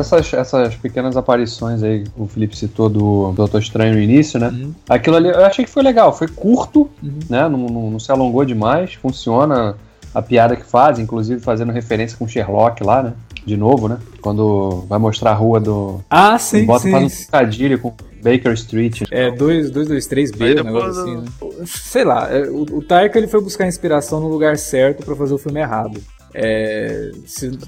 [0.00, 4.48] Essas, essas pequenas aparições aí, que o Felipe citou do Doutor Estranho no início, né?
[4.48, 4.74] Uhum.
[4.88, 7.18] Aquilo ali eu achei que foi legal, foi curto, Uhum.
[7.28, 7.48] né?
[7.48, 9.76] Não, não, não se alongou demais, funciona
[10.14, 13.12] a piada que faz, inclusive fazendo referência com Sherlock lá, né?
[13.46, 13.98] De novo, né?
[14.20, 16.00] Quando vai mostrar a rua do.
[16.10, 16.90] Ah, sim, bota sim.
[16.90, 19.02] faz um trocadilho com Baker Street.
[19.10, 21.24] É 223B, Aí um negócio assim, né?
[21.64, 25.32] Sei lá, é, o, o Taika ele foi buscar inspiração no lugar certo pra fazer
[25.32, 26.00] o filme errado.
[26.34, 27.50] É, se-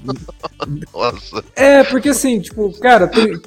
[0.93, 1.43] Nossa.
[1.55, 3.33] é, porque assim, tipo, cara, tem,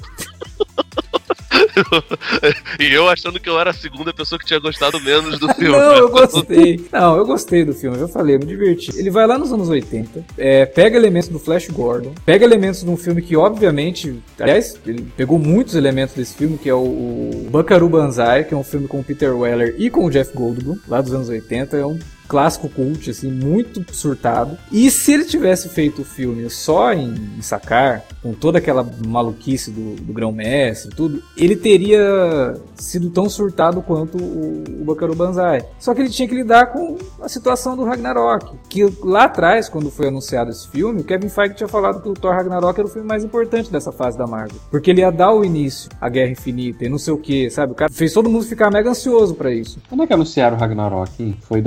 [2.79, 5.77] E eu achando que eu era a segunda pessoa que tinha gostado menos do filme.
[5.77, 6.87] Não, eu gostei.
[6.91, 8.91] Não, eu gostei do filme, eu falei, eu me diverti.
[8.97, 12.89] Ele vai lá nos anos 80, é, pega elementos do Flash Gordon, pega elementos de
[12.89, 17.89] um filme que, obviamente, aliás, ele pegou muitos elementos desse filme, que é o, o
[17.89, 21.01] Banzai, que é um filme com o Peter Weller e com o Jeff Goldblum, lá
[21.01, 21.77] dos anos 80.
[21.77, 24.57] É um clássico cult, assim, muito surtado.
[24.71, 29.71] E se ele tivesse feito o filme só em, em sacar, com toda aquela maluquice
[29.71, 35.63] do, do grão-mestre e tudo, ele teria sido tão surtado quanto o, o Buckaroo Banzai.
[35.79, 38.53] Só que ele tinha que lidar com a situação do Ragnarok.
[38.69, 42.13] Que lá atrás, quando foi anunciado esse filme, o Kevin Feige tinha falado que o
[42.13, 44.59] Thor Ragnarok era o filme mais importante dessa fase da Marvel.
[44.69, 47.71] Porque ele ia dar o início à Guerra Infinita e não sei o que, sabe?
[47.71, 49.79] O cara fez todo mundo ficar mega ansioso pra isso.
[49.87, 51.35] Quando é que anunciaram o Ragnarok?
[51.41, 51.61] Foi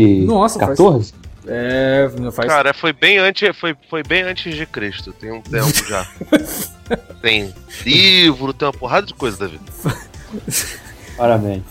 [0.00, 0.26] 2014?
[0.26, 1.14] Nossa, faz-
[1.46, 5.40] É, não faz Cara, foi bem antes, foi, foi bem antes de Cristo, tem um
[5.40, 6.06] tempo já.
[7.22, 7.52] tem
[7.84, 9.58] livro, tem uma porrada de coisa, Davi.
[11.16, 11.62] Parabéns.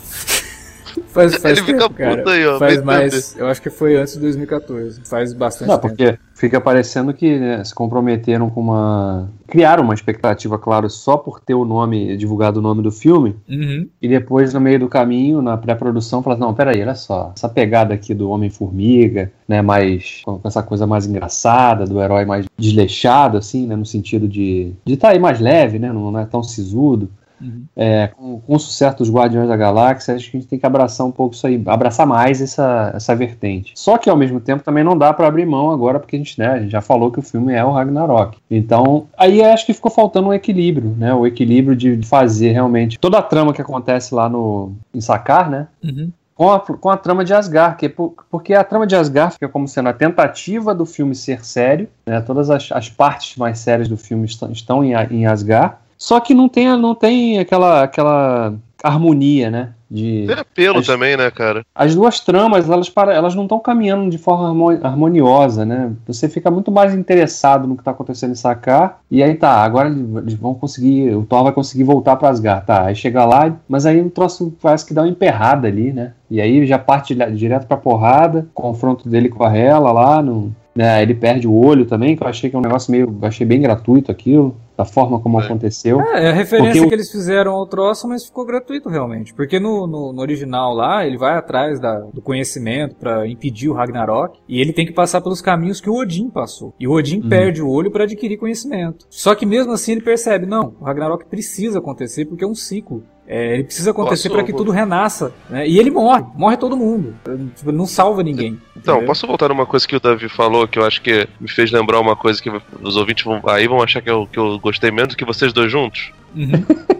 [1.09, 2.17] Faz, faz Ele fica tempo, cara.
[2.17, 3.35] puto aí, ó, Faz mais.
[3.37, 5.01] Eu acho que foi antes de 2014.
[5.05, 5.95] Faz bastante Não, tempo.
[5.95, 9.29] porque fica parecendo que né, se comprometeram com uma.
[9.47, 13.87] Criaram uma expectativa, claro, só por ter o nome, divulgado o nome do filme, Uhum.
[13.99, 17.93] e depois, no meio do caminho, na pré-produção, falaram: não, peraí, olha só, essa pegada
[17.93, 20.21] aqui do Homem-Formiga, né, mais.
[20.23, 24.91] com essa coisa mais engraçada, do herói mais desleixado, assim, né, no sentido de estar
[24.91, 27.09] de tá aí mais leve, né, não é tão sisudo.
[27.41, 27.63] Uhum.
[27.75, 30.65] É, com, com o sucesso dos Guardiões da Galáxia, acho que a gente tem que
[30.65, 33.73] abraçar um pouco isso aí, abraçar mais essa, essa vertente.
[33.75, 36.37] Só que ao mesmo tempo também não dá para abrir mão agora, porque a gente,
[36.39, 38.37] né, a gente já falou que o filme é o Ragnarok.
[38.49, 41.13] Então, aí acho que ficou faltando um equilíbrio, né?
[41.13, 45.67] O equilíbrio de fazer realmente toda a trama que acontece lá no em Sakar, né?
[45.83, 46.11] Uhum.
[46.35, 49.33] Com a, com a trama de Asgard, que, é por- porque a trama de Asgard
[49.33, 52.21] fica como sendo a tentativa do filme ser sério, né?
[52.21, 56.33] Todas as, as partes mais sérias do filme estão, estão em, em Asgard, só que
[56.33, 59.69] não tem, não tem aquela, aquela harmonia, né?
[59.91, 61.63] De, Tem apelo As- também, né, cara?
[61.73, 65.91] as duas tramas, elas, para, elas não estão caminhando de forma harmo- harmoniosa, né?
[66.05, 69.89] Você fica muito mais interessado no que está acontecendo em Sakar, e aí tá, agora
[69.89, 72.85] eles vão conseguir, o Thor vai conseguir voltar para Asgard, tá?
[72.85, 76.13] Aí chega lá, mas aí o troço parece que dá uma emperrada ali, né?
[76.29, 80.55] E aí já parte dire- direto pra porrada, confronto dele com a Hela lá, no,
[80.75, 81.01] né?
[81.01, 83.45] Ele perde o olho também, que eu achei que é um negócio meio, eu achei
[83.45, 85.43] bem gratuito aquilo, da forma como É.
[85.43, 85.99] aconteceu.
[85.99, 89.33] É, é a referência Porque que eles fizeram ao troço, mas ficou gratuito realmente.
[89.33, 93.73] Porque no, no, no original lá, ele vai atrás da- do conhecimento pra impedir o
[93.73, 94.39] Ragnarok.
[94.47, 96.73] E ele tem que passar pelos caminhos que o Odin passou.
[96.79, 97.27] E o Odin Uhum.
[97.27, 99.05] perde o olho pra adquirir conhecimento.
[99.09, 103.03] Só que mesmo assim ele percebe, não, o Ragnarok precisa acontecer porque é um ciclo.
[103.31, 105.31] É, ele precisa acontecer pra que tudo renasça.
[105.47, 105.67] né?
[105.67, 107.15] E ele morre, morre todo mundo.
[107.55, 108.59] Tipo, ele não salva ninguém.
[108.75, 109.07] Então, entendeu?
[109.07, 111.99] posso voltar numa coisa que o Davi falou, que eu acho que me fez lembrar
[111.99, 112.49] uma coisa que
[112.81, 115.53] os ouvintes vão, aí vão achar que eu, que eu gostei menos do que vocês
[115.53, 116.11] dois juntos?
[116.35, 116.65] Uhum.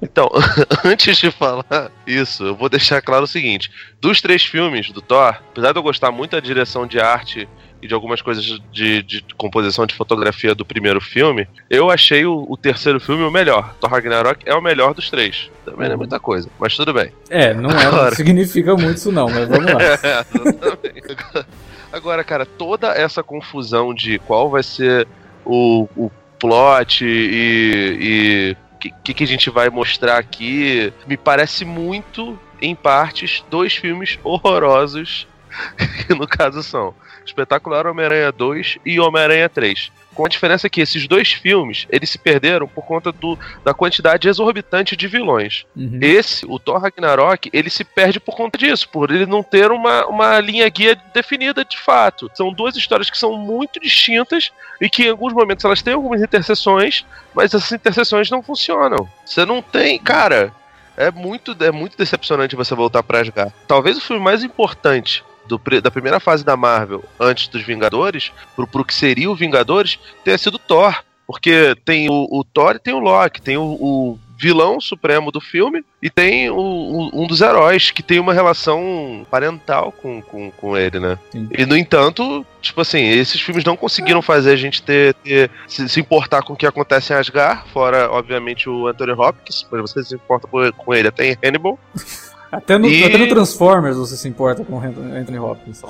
[0.00, 0.30] Então,
[0.84, 5.36] antes de falar isso, eu vou deixar claro o seguinte: dos três filmes do Thor,
[5.50, 7.46] apesar de eu gostar muito da direção de arte
[7.86, 12.56] de algumas coisas de, de composição de fotografia do primeiro filme, eu achei o, o
[12.56, 13.74] terceiro filme o melhor.
[13.80, 15.50] Thor Ragnarok é o melhor dos três.
[15.64, 17.12] Também não é muita coisa, mas tudo bem.
[17.30, 18.14] É, não, é, não Agora.
[18.14, 19.76] significa muito isso não, mas vamos lá.
[20.02, 21.44] É.
[21.92, 25.06] Agora, cara, toda essa confusão de qual vai ser
[25.44, 31.64] o, o plot e o que, que, que a gente vai mostrar aqui me parece
[31.64, 35.26] muito, em partes, dois filmes horrorosos,
[36.06, 39.90] que no caso são Espetacular Homem-Aranha 2 e Homem-Aranha 3.
[40.14, 44.26] Com a diferença que esses dois filmes, eles se perderam por conta do, da quantidade
[44.26, 45.66] exorbitante de vilões.
[45.76, 45.98] Uhum.
[46.00, 50.06] Esse, o Thor Ragnarok, ele se perde por conta disso, por ele não ter uma,
[50.06, 52.30] uma linha guia definida de fato.
[52.34, 56.22] São duas histórias que são muito distintas e que em alguns momentos elas têm algumas
[56.22, 59.06] interseções, mas essas interseções não funcionam.
[59.22, 60.50] Você não tem, cara.
[60.96, 63.52] É muito, é muito decepcionante você voltar pra Asgard.
[63.68, 68.66] Talvez o filme mais importante do da primeira fase da Marvel, antes dos Vingadores, pro,
[68.66, 70.94] pro que seria o Vingadores, tenha sido Thor.
[71.26, 75.40] Porque tem o, o Thor e tem o Loki, tem o, o vilão supremo do
[75.40, 80.50] filme e tem o- o- um dos heróis que tem uma relação parental com, com,
[80.52, 81.18] com ele, né?
[81.32, 81.48] Sim.
[81.58, 85.88] E no entanto, tipo assim, esses filmes não conseguiram fazer a gente ter, ter- se,
[85.88, 90.04] se importar com o que acontece em Asgard, fora, obviamente, o Anthony Hopkins, mas você
[90.04, 91.76] se importa com- com ele até em Hannibal.
[92.56, 95.82] Até no, E- até no Transformers você se importa com o Anthony Hopkins.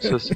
[0.00, 0.34] Se você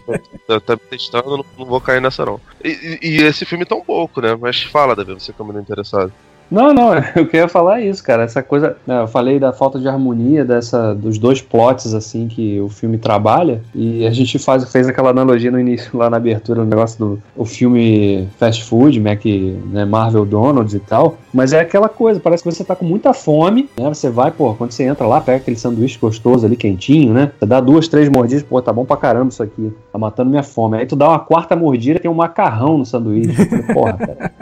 [0.60, 2.40] tá, me testando, eu não, não vou cair nessa não.
[2.62, 2.68] E,
[3.02, 4.36] e- e esse filme tão pouco, né?
[4.38, 6.12] Mas fala, Davi, você que é muito interessado.
[6.50, 8.24] Não, não, eu queria falar isso, cara.
[8.24, 8.76] Essa coisa.
[8.86, 12.98] né, eu falei da falta de harmonia dessa, dos dois plots, assim, que o filme
[12.98, 13.62] trabalha.
[13.74, 17.22] E a gente faz, fez aquela analogia no início, lá na abertura, no negócio do
[17.36, 21.18] o filme fast food, Mac, né, Marvel Donald's e tal.
[21.32, 23.88] Mas é aquela coisa, parece que você tá com muita fome, né?
[23.88, 27.30] Você vai, pô, quando você entra lá, pega aquele sanduíche gostoso ali, quentinho, né?
[27.38, 29.72] Você dá duas, três mordidas, pô, tá bom pra caramba isso aqui.
[29.92, 30.78] Tá matando minha fome.
[30.78, 33.34] Aí tu dá uma quarta mordida tem um macarrão no sanduíche.
[33.72, 34.32] Porra, cara.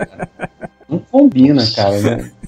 [0.88, 2.30] Não combina, cara, né?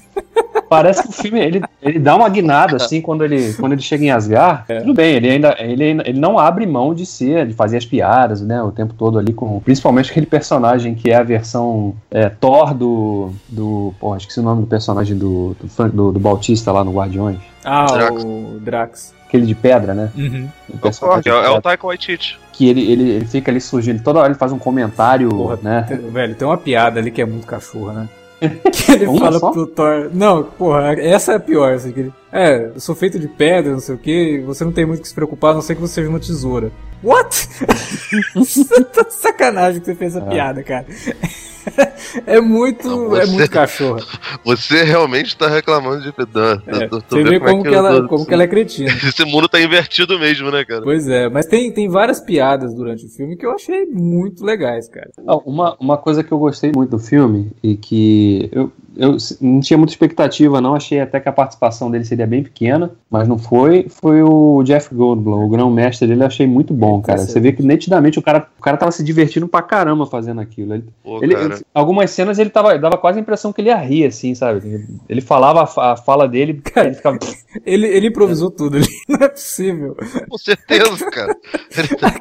[0.69, 4.05] Parece que o filme ele, ele dá uma guinada assim quando ele, quando ele chega
[4.05, 4.65] em Asgard.
[4.81, 8.43] Tudo bem, ele ainda ele, ele não abre mão de ser, de fazer as piadas,
[8.43, 8.63] né?
[8.63, 9.61] O tempo todo ali com.
[9.61, 13.33] Principalmente aquele personagem que é a versão é, Thor do.
[13.49, 13.95] do.
[13.99, 17.39] Porra, esqueci o nome do personagem do, do, do, do Bautista lá no Guardiões.
[17.65, 18.25] Ah, Drax.
[18.25, 19.15] o Drax.
[19.27, 20.11] Aquele de pedra, né?
[20.17, 20.49] Uhum.
[20.69, 21.63] O É o personagem Thor, é, é o.
[21.63, 22.39] Taika Waititi.
[22.53, 24.03] Que ele, ele, ele fica ali surgindo.
[24.03, 25.85] Toda hora ele faz um comentário, Porra, né?
[25.89, 28.09] Tem- Velho, tem uma piada ali que é muito cachorra, né?
[28.41, 29.51] Que ele Uma fala só?
[29.51, 30.11] pro Thor.
[30.13, 31.75] Não, porra, essa é a pior.
[31.75, 34.73] Assim, que ele, é, eu sou feito de pedra, não sei o que, você não
[34.73, 36.71] tem muito que se preocupar, a não ser que você seja uma tesoura.
[37.03, 37.49] What?
[38.93, 40.29] tá de sacanagem que você fez essa É.
[40.29, 40.87] piada, cara.
[42.27, 44.01] é muito, Não, é você- muito cachorro.
[44.45, 46.61] Você realmente tá reclamando de Dan.
[46.67, 48.47] É, Eu tô- tô você vê como, é que ela, tô- como que ela é
[48.47, 48.91] cretina.
[49.07, 50.83] Esse mundo tá invertido mesmo, né, cara?
[50.83, 54.89] Pois é, mas tem, tem várias piadas durante o filme que eu achei muito legais,
[54.89, 55.11] cara.
[55.27, 59.61] Ah, Uma, uma coisa que eu gostei muito do filme e que eu, eu não
[59.61, 60.75] tinha muita expectativa, não.
[60.75, 63.87] Achei até que a participação dele seria bem pequena, mas não foi.
[63.89, 66.23] Foi o Jeff Goldblum, o grão-mestre dele.
[66.23, 67.19] Eu achei muito bom, cara.
[67.19, 70.75] Você vê que nitidamente o cara, o cara tava se divertindo pra caramba fazendo aquilo.
[70.75, 71.55] Ele, Pô, ele- cara.
[71.55, 74.87] ele- algumas cenas ele tava, dava quase a impressão que ele ia rir, assim, sabe?
[75.09, 77.19] Ele falava a, a fala dele, ele ficava.
[77.65, 79.97] Ele, ele improvisou tudo ali, não é possível.
[80.29, 81.35] Com certeza, cara.
[81.77, 82.21] Ele tá-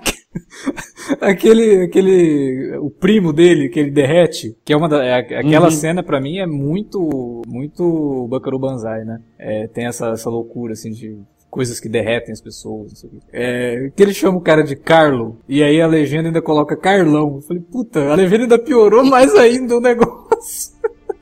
[1.22, 5.72] Aquele, aquele, o primo dele, que ele derrete, que é uma da, é, aquela Uhum.
[5.72, 9.20] cena pra mim é muito, muito Bakaru Banzai, né?
[9.40, 11.18] É, tem essa, essa loucura, assim, de
[11.50, 13.20] coisas que derretem as pessoas, não sei o quê.
[13.32, 17.36] É, que ele chama o cara de Carlo, e aí a legenda ainda coloca Carlão.
[17.38, 20.74] Eu falei, puta, a legenda ainda piorou mais ainda o negócio.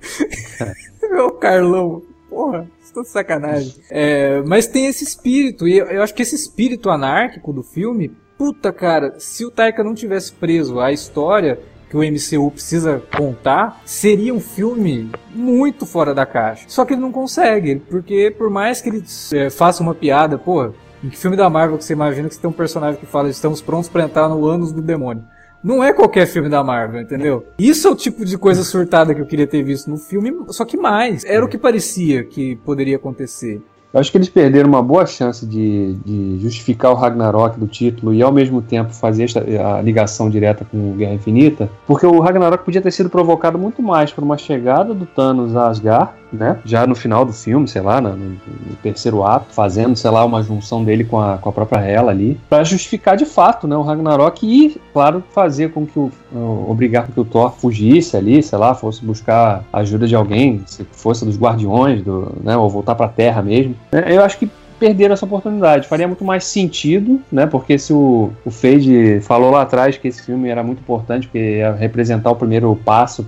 [1.03, 2.01] é o Carlão.
[2.29, 3.75] Porra, isso tá de sacanagem.
[3.89, 8.71] É, mas tem esse espírito, e eu acho que esse espírito anárquico do filme, puta
[8.71, 14.33] cara, se o Taika não tivesse preso à história que o MCU precisa contar, seria
[14.33, 16.65] um filme muito fora da caixa.
[16.67, 20.73] Só que ele não consegue, porque por mais que ele é, faça uma piada, porra,
[21.03, 23.29] em que filme da Marvel que você imagina que você tem um personagem que fala
[23.29, 25.23] estamos prontos pra entrar no ânus do demônio?
[25.63, 27.45] Não é qualquer filme da Marvel, entendeu?
[27.57, 30.63] Isso é o tipo de coisa surtada que eu queria ter visto no filme, só
[30.63, 31.23] que mais.
[31.25, 33.63] Era o que parecia que poderia acontecer.
[33.95, 38.13] Eu acho que eles perderam uma boa chance de, de justificar o Ragnarok do título
[38.13, 42.65] e ao mesmo tempo fazer esta- a ligação direta com Guerra Infinita, porque o Ragnarok
[42.65, 46.57] podia ter sido provocado muito mais por uma chegada do Thanos a Asgard, né?
[46.65, 48.37] Já no final do filme, sei lá, no, no
[48.83, 52.39] terceiro ato, fazendo, sei lá, uma junção dele com a, com a própria Hela ali,
[52.49, 57.05] para justificar de fato, né, o Ragnarok e, claro, fazer com que o, o- obrigar
[57.07, 61.25] com que o Thor fugisse ali, sei lá, fosse buscar ajuda de alguém, se fosse
[61.25, 63.75] dos Guardiões, do, né, ou voltar para a Terra mesmo.
[63.91, 65.87] É, Eu acho que perderam essa oportunidade.
[65.87, 67.45] Faria muito mais sentido, né?
[67.45, 71.59] Porque se o, o Fade falou lá atrás que esse filme era muito importante, porque
[71.59, 73.23] ia representar o primeiro passo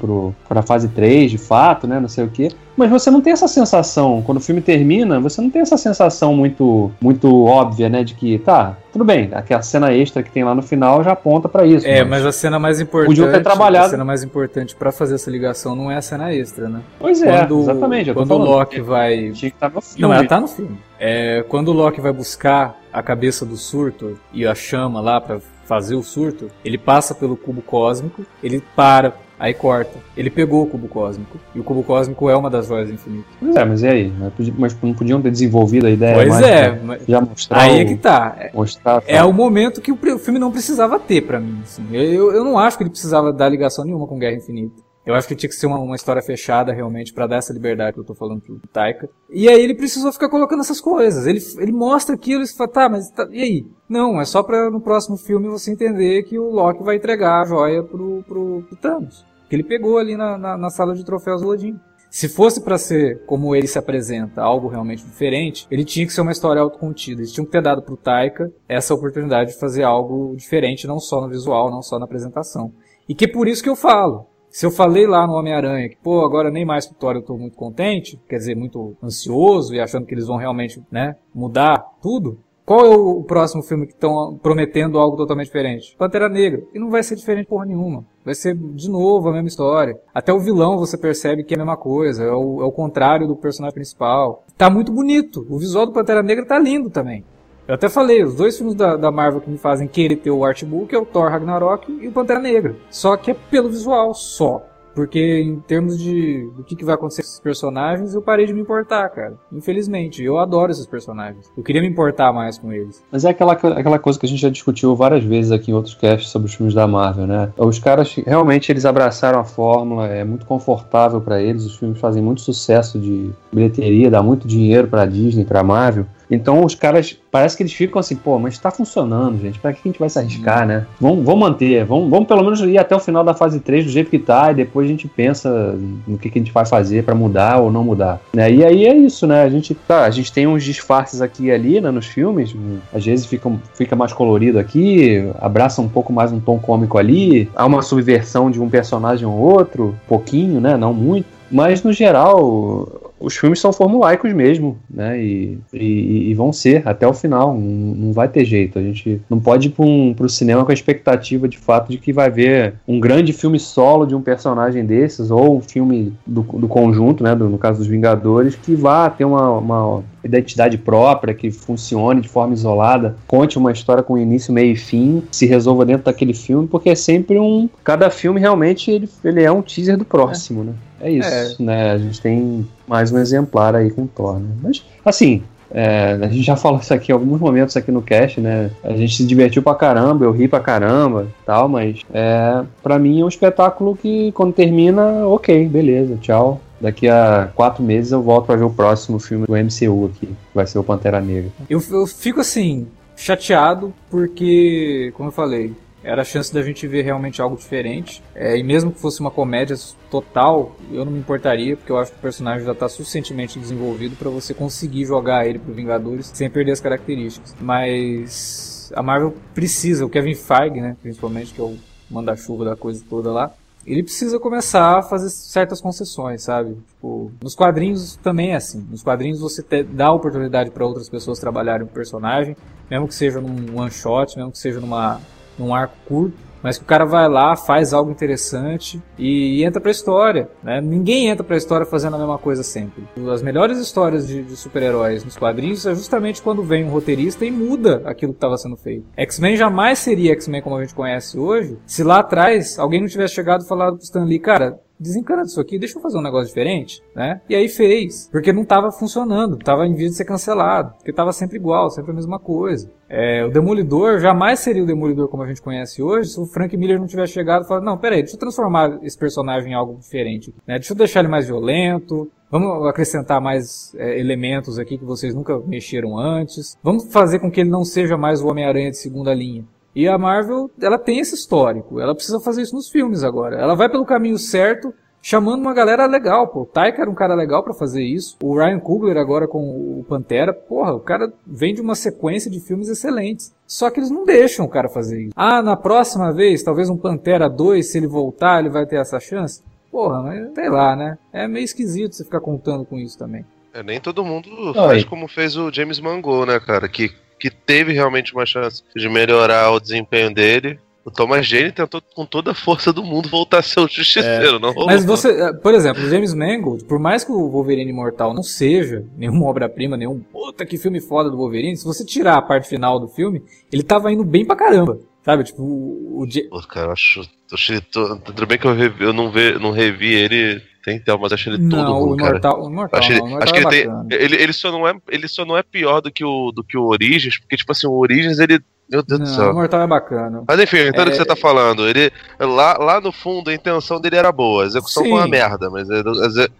[0.50, 2.02] para a fase 3, de fato, né?
[2.02, 2.50] Não sei o quê.
[2.78, 6.36] Mas você não tem essa sensação, quando o filme termina, você não tem essa sensação
[6.36, 8.04] muito, muito óbvia, né?
[8.04, 11.50] De que, tá, tudo bem, aquela cena extra que tem lá no final já aponta
[11.50, 11.88] para isso.
[11.88, 13.08] É, mas a cena mais importante.
[13.08, 13.88] Podiam ter trabalhado.
[13.88, 16.82] A cena mais importante pra fazer essa ligação não é a cena extra, né?
[17.00, 18.14] Pois é, quando, exatamente.
[18.14, 18.38] Quando o.
[18.38, 19.32] Loki vai.
[19.32, 20.02] Tinha que estar no filme.
[20.02, 20.78] Não, ela tá no filme.
[21.00, 25.40] É, quando o Loki vai buscar a cabeça do surto e a chama lá pra
[25.66, 29.98] fazer o surto, ele passa pelo cubo cósmico, ele para, aí corta.
[30.16, 31.38] Ele pegou o cubo cósmico.
[31.54, 33.26] E o cubo cósmico é uma das joias infinitas.
[33.40, 34.14] Pois é, mas e aí?
[34.58, 36.80] Mas não podiam ter desenvolvido a ideia pois mais, é, né?
[36.84, 38.36] mas- Já mostrar aí o- é que tá.
[38.40, 41.60] É- mostrar É o momento que o filme não precisava ter pra mim.
[41.64, 41.84] assim.
[41.92, 44.87] Eu, eu não acho que ele precisava dar ligação nenhuma com Guerra Infinita.
[45.08, 47.94] Eu acho que tinha que ser uma, uma história fechada realmente pra dar essa liberdade
[47.94, 49.10] que eu tô falando pro Taika.
[49.30, 51.26] E aí ele precisou ficar colocando essas coisas.
[51.26, 53.66] Ele, ele mostra aquilo e fala, tá, mas tá- e aí?
[53.88, 57.46] Não, é só pra no próximo filme você entender que o Loki vai entregar a
[57.46, 59.26] joia pro, pro, pro Thanos.
[59.50, 61.80] Que ele pegou ali na, na, na sala de troféus do Odin.
[62.10, 66.20] Se fosse pra ser como ele se apresenta, algo realmente diferente, ele tinha que ser
[66.20, 67.22] uma história autocontida.
[67.22, 71.22] Eles tinham que ter dado pro Taika essa oportunidade de fazer algo diferente, não só
[71.22, 72.74] no visual, não só na apresentação.
[73.08, 74.26] E que é por isso que eu falo.
[74.58, 77.56] Se eu falei lá no Homem-Aranha que, pô, agora nem mais Thor eu tô muito
[77.56, 82.40] contente, quer dizer, muito ansioso e achando que eles vão realmente, né, mudar tudo.
[82.66, 85.96] Qual é o próximo filme que estão prometendo algo totalmente diferente?
[85.96, 86.64] Pantera Negra.
[86.74, 88.04] E não vai ser diferente porra nenhuma.
[88.26, 89.96] Vai ser de novo a mesma história.
[90.12, 92.24] Até o vilão você percebe que é a mesma coisa.
[92.24, 94.44] É o, é o contrário do personagem principal.
[94.58, 95.46] Tá muito bonito.
[95.52, 97.24] O visual do Pantera Negra tá lindo também.
[97.68, 100.46] Eu até falei, os dois filmes da, da Marvel que me fazem querer ter o
[100.46, 102.76] artbook é o Thor Ragnarok e o Pantera Negra.
[102.90, 104.64] Só que é pelo visual, só.
[104.96, 108.54] Porque em termos de do que, que vai acontecer com esses personagens, eu parei de
[108.54, 109.36] me importar, cara.
[109.52, 110.24] Infelizmente.
[110.24, 111.52] Eu adoro esses personagens.
[111.56, 113.04] Eu queria me importar mais com eles.
[113.12, 115.94] Mas é aquela, aquela coisa que a gente já discutiu várias vezes aqui em outros
[115.94, 117.54] casts sobre os filmes da Marvel, né?
[117.58, 122.24] Os caras realmente eles abraçaram a fórmula, é muito confortável pra eles, os filmes fazem
[122.24, 126.08] muito sucesso de bilheteria, dá muito dinheiro pra Disney, pra Marvel.
[126.30, 129.80] Então os caras, parece que eles ficam assim, pô, mas tá funcionando, gente, pra que
[129.84, 130.86] a gente vai se arriscar, né?
[131.00, 133.92] Vamos, vamos manter, vamos, vamos pelo menos ir até o final da fase 3 do
[133.92, 137.04] jeito que tá, e depois a gente pensa no que, que a gente vai fazer
[137.04, 138.20] pra mudar ou não mudar.
[138.34, 138.52] Né?
[138.52, 139.44] E aí é isso, né?
[139.44, 142.56] A gente, tá, a gente tem uns disfarces aqui e ali, né, nos filmes,
[142.94, 147.50] às vezes fica, fica mais colorido aqui, abraça um pouco mais um tom cômico ali,
[147.56, 150.76] há uma subversão de um personagem ou outro, pouquinho, né?
[150.76, 151.28] Não muito.
[151.50, 155.22] Mas no geral, os filmes são formulaicos mesmo, né?
[155.22, 157.54] E, e, e vão ser até o final.
[157.54, 158.78] Não, não, vai ter jeito.
[158.78, 161.98] A gente não pode ir para um, o cinema com a expectativa de fato de
[161.98, 166.42] que vai ver um grande filme solo de um personagem desses, ou um filme do,
[166.42, 167.36] do conjunto, né?
[167.36, 172.28] Do, no caso dos Vingadores, que vá ter uma, uma identidade própria, que funcione de
[172.28, 176.68] forma isolada, conte uma história com início, meio e fim, se resolva dentro daquele filme,
[176.68, 177.70] porque é sempre um.
[177.84, 180.66] Cada filme realmente ele, ele é um teaser do próximo, é.
[180.66, 180.74] né?
[181.00, 181.66] É isso, é.
[181.66, 181.92] né?
[181.92, 184.50] A gente tem mais um exemplar aí com Thor, né?
[184.64, 188.40] Mas, assim, é, a gente já falou isso aqui em alguns momentos aqui no cast,
[188.40, 188.72] né?
[188.84, 193.22] A gente se divertiu pra caramba, eu ri pra caramba tal, mas é, pra mim
[193.22, 196.62] é um espetáculo que quando termina, ok, beleza, tchau.
[196.80, 200.68] Daqui a quatro meses eu volto para ver o próximo filme do MCU aqui, vai
[200.68, 201.52] ser o Pantera Negra.
[201.70, 205.74] Eu, eu fico assim, chateado, porque, como eu falei,
[206.04, 208.24] era a chance da gente ver realmente algo diferente.
[208.34, 209.76] É, e mesmo que fosse uma comédia
[210.10, 214.16] total, eu não me importaria, porque eu acho que o personagem já está suficientemente desenvolvido
[214.16, 217.56] para você conseguir jogar ele pro Vingadores sem perder as características.
[217.60, 221.78] Mas a Marvel precisa, o Kevin Feige, né, principalmente, que é o
[222.10, 223.52] manda-chuva da coisa toda lá,
[223.88, 226.76] ele precisa começar a fazer certas concessões, sabe?
[226.90, 228.86] Tipo, nos quadrinhos também é assim.
[228.90, 232.56] Nos quadrinhos você te, dá oportunidade para outras pessoas trabalharem o personagem,
[232.92, 235.22] mesmo que seja num one shot, mesmo que seja numa,
[235.58, 239.82] num arco curto mas que o cara vai lá, faz algo interessante e, e entra
[239.82, 240.50] pra história.
[240.64, 240.82] Né?
[240.82, 243.04] Ninguém entra pra história fazendo a mesma coisa sempre.
[243.32, 247.52] As melhores histórias de, de super-heróis nos quadrinhos é justamente quando vem um roteirista e
[247.52, 249.06] muda aquilo que estava sendo feito.
[249.16, 253.36] X-Men jamais seria X-Men como a gente conhece hoje se lá atrás alguém não tivesse
[253.36, 256.48] chegado e falado pro Stan Lee, cara, desencana disso aqui, deixa eu fazer um negócio
[256.48, 257.42] diferente, né?
[257.50, 261.32] E aí fez, porque não estava funcionando, estava em vez de ser cancelado, porque estava
[261.32, 262.90] sempre igual, sempre a mesma coisa.
[263.10, 266.76] É, o Demolidor jamais seria o Demolidor como a gente conhece hoje se o Frank
[266.76, 269.98] Miller não tivesse chegado e falado, não, peraí, deixa eu transformar esse personagem em algo
[270.00, 270.76] diferente, né?
[270.76, 275.60] Deixa eu deixar ele mais violento, Vamos acrescentar mais é, elementos aqui que vocês nunca
[275.60, 276.78] mexeram antes.
[276.82, 279.66] Vamos fazer com que ele não seja mais o Homem-Aranha de segunda linha.
[279.98, 282.00] E a Marvel, ela tem esse histórico.
[282.00, 283.56] Ela precisa fazer isso nos filmes agora.
[283.58, 284.94] Ela vai pelo caminho certo,
[285.24, 286.62] chamando uma galera legal, pô.
[286.62, 288.38] O Taika era um cara legal para fazer isso.
[288.44, 292.60] O Ryan Coogler agora com o Pantera, porra, o cara vem de uma sequência de
[292.60, 293.52] filmes excelentes.
[293.66, 295.34] Só que eles não deixam o cara fazer isso.
[295.36, 299.20] Ah, na próxima vez, talvez um Pantera 2, se ele voltar, ele vai ter essa
[299.20, 299.64] chance.
[299.92, 301.18] Porra, mas sei lá, né?
[301.34, 303.44] É meio esquisito você ficar contando com isso também.
[303.74, 306.88] É, nem todo mundo faz como fez o James Mangold, né, cara?
[306.88, 307.10] Que
[307.40, 310.80] que teve realmente uma chance de melhorar o desempenho dele.
[311.08, 314.58] O Thomas Jane tentou com toda a força do mundo voltar a ser o justiceiro,
[314.58, 314.60] é.
[314.60, 314.88] não rolou.
[314.88, 318.44] Mas você, eh, por exemplo, o James Mangold, por mais que o Wolverine Imortal não
[318.44, 322.68] seja nenhuma obra-prima, nenhum puta que filme foda do Wolverine, se você tirar a parte
[322.68, 325.00] final do filme, ele tava indo bem pra caramba.
[325.28, 326.24] Sabe, tipo, o.
[326.24, 327.30] o Pô, cara, eu acho.
[327.52, 331.34] achei, tudo bem que eu, revi, eu não, ve, não revi ele tem Theo, mas
[331.34, 332.58] acho ele não, todo ruim, cara.
[332.58, 335.28] O Imortal, acho, ele, não, acho que ele, tem, ele, ele, só não é, ele
[335.28, 337.92] só não é pior do que o, do que o Origins, porque, tipo assim, o
[337.92, 338.62] Origins, ele.
[338.90, 339.48] Meu Deus não, do céu.
[339.50, 340.44] O Imortal é bacana.
[340.48, 341.12] Mas enfim, eu entendo o é...
[341.12, 341.90] que você tá falando.
[341.90, 342.10] Ele,
[342.40, 344.64] lá, lá no fundo, a intenção dele era boa.
[344.64, 345.10] A execução Sim.
[345.10, 345.90] foi uma merda, mas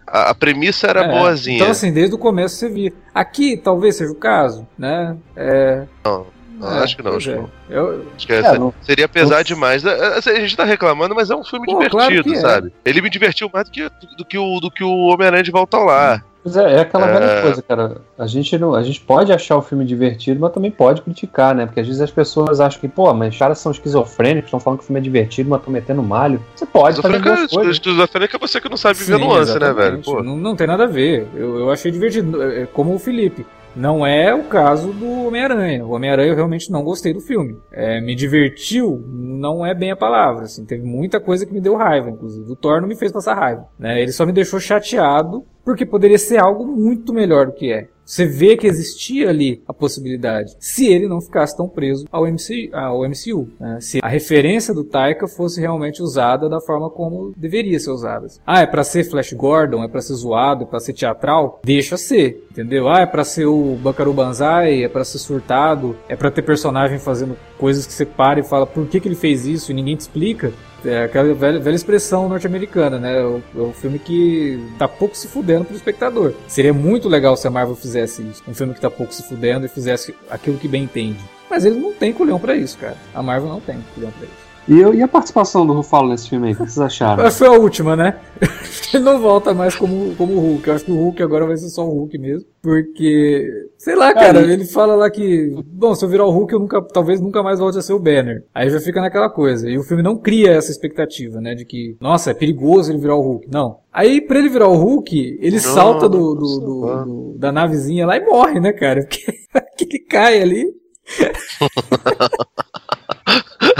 [0.06, 1.56] a, a premissa era é, boazinha.
[1.56, 2.92] Então, assim, desde o começo você via.
[3.14, 5.16] Aqui, talvez seja o caso, né?
[5.34, 5.86] É...
[6.04, 6.37] Não.
[6.58, 7.36] Não, é, acho que não, acho, é.
[7.36, 7.50] não.
[7.70, 8.06] Eu...
[8.16, 8.74] acho que é, não...
[8.82, 9.84] seria pesar demais.
[9.86, 12.40] A gente tá reclamando, mas é um filme Pô, divertido, claro é.
[12.40, 12.72] sabe?
[12.84, 15.76] Ele me divertiu mais do que, do que o, do que o Homem-Aranha de Volta
[15.76, 16.24] ao Lar.
[16.42, 17.42] Pois é, é aquela velha é.
[17.42, 17.96] coisa, cara.
[18.18, 21.66] A gente, não, a gente pode achar o filme divertido, mas também pode criticar, né?
[21.66, 24.78] Porque às vezes as pessoas acham que, pô, mas os caras são esquizofrênicos, estão falando
[24.78, 26.42] que o filme é divertido, mas estão metendo malho.
[26.54, 27.74] Você pode fazer duas coisas.
[27.74, 30.00] Esquizofrênico é você que não sabe viver nuance, né, velho?
[30.02, 30.22] Pô.
[30.22, 31.26] Não, não tem nada a ver.
[31.34, 32.38] Eu, eu achei divertido.
[32.72, 33.44] Como o Felipe.
[33.78, 35.86] Não é o caso do Homem-Aranha.
[35.86, 37.56] O Homem-Aranha eu realmente não gostei do filme.
[37.70, 40.46] É, me divertiu, não é bem a palavra.
[40.46, 42.50] Assim, teve muita coisa que me deu raiva, inclusive.
[42.50, 43.68] O Thor não me fez passar raiva.
[43.78, 44.02] Né?
[44.02, 47.88] Ele só me deixou chateado porque poderia ser algo muito melhor do que é.
[48.08, 53.02] Você vê que existia ali a possibilidade, se ele não ficasse tão preso ao, ao
[53.06, 53.48] MCU.
[53.60, 53.78] Né?
[53.82, 58.26] Se a referência do Taika fosse realmente usada da forma como deveria ser usada.
[58.46, 61.60] Ah, é para ser Flash Gordon, é para ser zoado, é para ser teatral?
[61.62, 62.88] Deixa ser, entendeu?
[62.88, 66.98] Ah, é para ser o Bakaru Banzai, é para ser surtado, é para ter personagem
[66.98, 69.96] fazendo coisas que você para e fala por que, que ele fez isso e ninguém
[69.96, 70.50] te explica.
[70.84, 73.18] É aquela velha, velha expressão norte-americana, né?
[73.18, 76.34] É o, é filme que tá pouco se fudendo pro espectador.
[76.46, 78.42] Seria muito legal se a Marvel fizesse isso.
[78.46, 81.18] Um filme que tá pouco se fudendo e fizesse aquilo que bem entende.
[81.50, 82.96] Mas eles não têm culhão para isso, cara.
[83.14, 84.47] A Marvel não tem culhão pra isso.
[84.68, 86.52] E, eu, e a participação do Rufalo nesse filme aí?
[86.52, 87.30] O que vocês acharam?
[87.30, 88.18] Foi a última, né?
[88.92, 90.68] Ele não volta mais como, como Hulk.
[90.68, 92.46] Eu acho que o Hulk agora vai ser só o Hulk mesmo.
[92.62, 93.46] Porque,
[93.78, 96.82] sei lá, cara, ele fala lá que, bom, se eu virar o Hulk, eu nunca,
[96.82, 98.44] talvez nunca mais volte a ser o Banner.
[98.54, 99.68] Aí já fica naquela coisa.
[99.70, 101.54] E o filme não cria essa expectativa, né?
[101.54, 103.48] De que, nossa, é perigoso ele virar o Hulk.
[103.50, 103.78] Não.
[103.92, 108.06] Aí, pra ele virar o Hulk, ele Nossa, salta do, do- do- do- da navezinha
[108.06, 109.00] lá e morre, né, cara?
[109.08, 109.24] Porque
[109.84, 110.64] ele cai ali.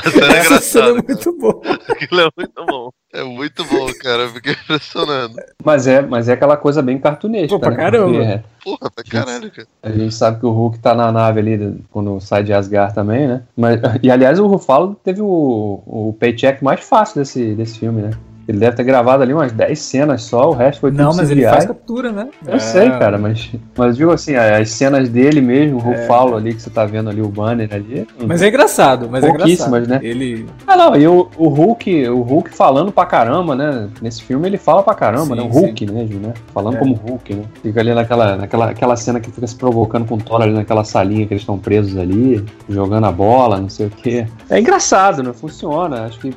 [0.08, 1.04] Essa é Essa cena é engraçado.
[1.08, 1.60] muito boa.
[1.88, 2.90] Aquilo é muito bom.
[3.12, 4.22] É muito bom, cara.
[4.24, 5.34] Eu fiquei impressionado.
[5.64, 7.48] Mas é, mas é aquela coisa bem cartunesca.
[7.48, 7.76] Pô, pra né?
[7.76, 8.12] caramba.
[8.12, 9.68] Porque, é, Porra, pra caralho, cara.
[9.82, 13.26] A gente sabe que o Hulk tá na nave ali quando sai de Asgard também,
[13.26, 13.42] né?
[13.56, 18.10] Mas, e aliás, o Ruffalo teve o, o paycheck mais fácil desse, desse filme, né?
[18.48, 21.30] Ele deve ter gravado ali umas 10 cenas só, o resto foi tudo Não, mas
[21.30, 21.50] ele CGI.
[21.50, 22.28] faz captura, né?
[22.46, 26.62] Eu sei, cara, mas, mas digo assim, as cenas dele mesmo, o Ruffalo ali, que
[26.62, 28.06] você tá vendo ali, o banner ali.
[28.26, 29.38] Mas é engraçado, mas é engraçado.
[29.70, 30.00] Pouquíssimas, né?
[30.02, 30.46] Ele.
[30.66, 33.88] Ah, não, e o, o Hulk, o Hulk falando pra caramba, né?
[34.00, 35.42] Nesse filme ele fala pra caramba, Sim, né?
[35.42, 36.32] O Hulk mesmo, né?
[36.54, 36.78] Falando É.
[36.78, 37.42] como Hulk, né?
[37.62, 40.84] Fica ali naquela, naquela aquela cena que fica se provocando com o Thor ali naquela
[40.84, 44.26] salinha que eles estão presos ali, jogando a bola, não sei o quê.
[44.48, 45.32] É engraçado, né?
[45.34, 46.04] Funciona.
[46.06, 46.34] Acho que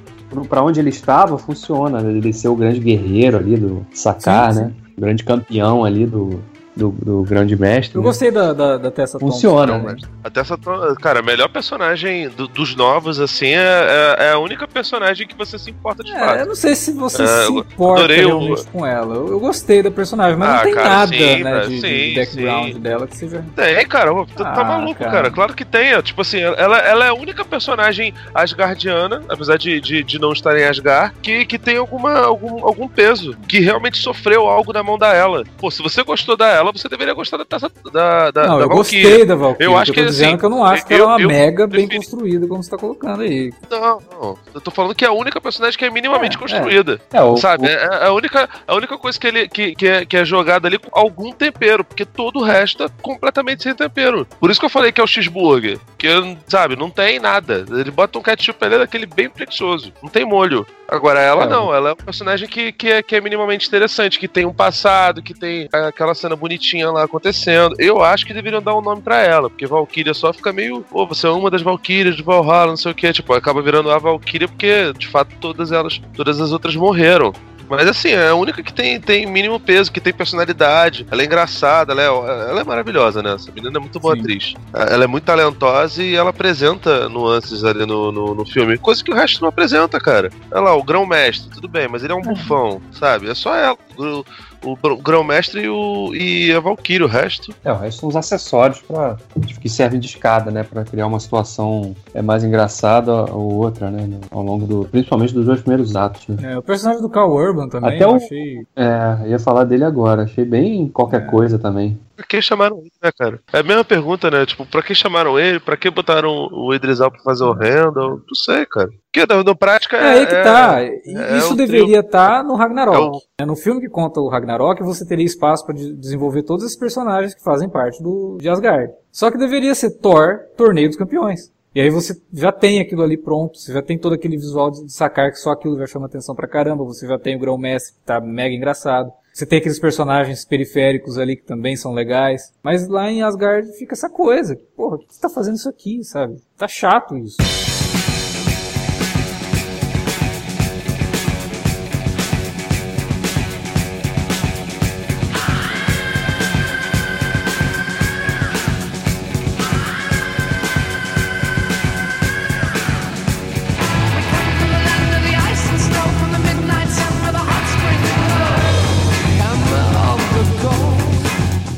[0.49, 2.01] pra onde ele estava, funciona.
[2.01, 2.09] né?
[2.09, 4.71] Ele ser o grande guerreiro ali do Sakar, né?
[4.97, 6.41] O grande campeão ali do,
[6.75, 7.95] do, do grande mestre.
[7.97, 8.07] Eu né?
[8.07, 9.33] gostei da, da, da Tessa Thompson.
[9.35, 9.95] Funciona, Não, né?
[9.99, 10.57] mas até essa.
[10.57, 15.27] to- Cara, a melhor personagem do- dos novos, assim, é, é- é a única personagem
[15.27, 16.47] que você se importa de É, eu fato.
[16.47, 19.15] não sei se você É, se eu importa adorei o- realmente com ela.
[19.15, 21.81] Eu, eu gostei da personagem, mas Ah, não tem cara, nada, sim, né, de, de
[21.81, 22.79] sim, background sim.
[22.79, 23.45] dela que seja.
[23.55, 25.11] Tem, cara, tu tá Ah, maluco, cara.
[25.11, 25.31] cara.
[25.31, 25.99] Claro que tem.
[26.01, 30.57] Tipo assim, ela, ela é a única personagem asgardiana, apesar de, de, de não estar
[30.57, 34.97] em Asgard, que, que tem alguma, algum, algum peso, que realmente sofreu algo na mão
[34.97, 35.43] da ela.
[35.57, 38.63] Pô, se você gostou da ela, você deveria gostar da taça da, da, não, da
[38.65, 39.03] eu Valkyria.
[39.09, 39.65] gostei da Valkyrie.
[39.71, 41.27] Eu acho eu que, assim, que eu não acho que eu- ela é uma eu
[41.27, 43.51] mega bem construída, como você tá colocando aí.
[43.69, 44.37] Não, não.
[44.53, 47.01] Eu tô falando que é a única personagem que é minimamente É, construída.
[47.11, 47.65] É, o, Sabe?
[47.65, 50.25] o- É é a única, a única coisa que, ele, que, que, é, que é
[50.25, 54.27] jogada ali com algum tempero, porque todo o resto é completamente sem tempero.
[54.39, 55.79] Por isso que eu falei que é o cheeseburger.
[55.97, 56.07] Que,
[56.47, 57.65] sabe, não tem nada.
[57.69, 59.93] Ele bota um ketchup ali daquele bem preguiçoso.
[60.01, 60.65] Não tem molho.
[60.87, 61.47] Agora, ela É.
[61.47, 61.73] não.
[61.73, 65.21] Ela é um personagem que, que, é, que é minimamente interessante, que tem um passado,
[65.23, 67.75] que tem aquela cena bonitinha lá acontecendo.
[67.79, 70.81] Eu acho que deveriam dar um nome pra ela, porque Valkyria só fica meio.
[70.81, 73.11] Pô, você é uma das Valkyrias de Valhalla, não sei o que.
[73.13, 77.33] Tipo, acaba virando a Valkyria porque, de fato, todas elas, todas as outras morreram.
[77.69, 81.07] Mas assim, é a única que tem, tem mínimo peso, que tem personalidade.
[81.09, 83.33] Ela é engraçada, ela é, ela é maravilhosa, né?
[83.33, 84.19] Essa menina é muito boa Sim.
[84.19, 84.53] atriz.
[84.73, 88.77] Ela é muito talentosa e ela apresenta nuances ali no, no, no filme.
[88.77, 90.29] Coisa que o resto não apresenta, cara.
[90.51, 93.29] Olha lá, o grão-mestre, tudo bem, mas ele é um bufão, sabe?
[93.29, 93.77] É só ela.
[93.97, 94.25] O,
[94.63, 97.53] o, grão-mestre e, o, e a Valkyrie, o resto.
[97.63, 99.17] É, o resto são os acessórios pra,
[99.59, 100.63] que servem de escada, né?
[100.63, 104.19] Pra criar uma situação é, mais engraçada ou outra, né?
[104.29, 104.85] Ao longo do.
[104.91, 106.53] Principalmente dos dois primeiros atos, né?
[106.53, 108.65] É, o personagem do Carl Urban também, Até eu o- achei.
[108.75, 110.23] É, eu ia falar dele agora.
[110.23, 111.25] Achei bem qualquer É.
[111.25, 111.97] coisa também.
[112.21, 113.39] Pra que chamaram ele, né, cara?
[113.51, 114.45] É a mesma pergunta, né?
[114.45, 115.59] Tipo, pra que chamaram ele?
[115.59, 118.17] Pra que botaram o Idris Elba pra fazer o Randall?
[118.27, 118.89] Não sei, cara.
[119.11, 120.83] Porque na, na prática É aí que tá.
[120.83, 123.17] E é Isso deveria estar no É Ragnarok.
[123.17, 126.77] o- É, No filme que conta o Ragnarok, você teria espaço para desenvolver todos esses
[126.77, 128.93] personagens que fazem parte do de Asgard.
[129.11, 131.51] Só que deveria ser Thor, Torneio dos Campeões.
[131.73, 134.85] E aí você já tem aquilo ali pronto, você já tem todo aquele visual de
[134.85, 137.93] de sacar que só aquilo já chama atenção pra caramba, você já tem o Grão-Mestre
[137.93, 139.09] que tá mega engraçado.
[139.33, 142.53] Você tem aqueles personagens periféricos ali que também são legais.
[142.61, 144.57] Mas lá em Asgard fica essa coisa.
[144.75, 146.41] Porra, por que você tá fazendo isso aqui, sabe?
[146.57, 147.37] Tá chato isso.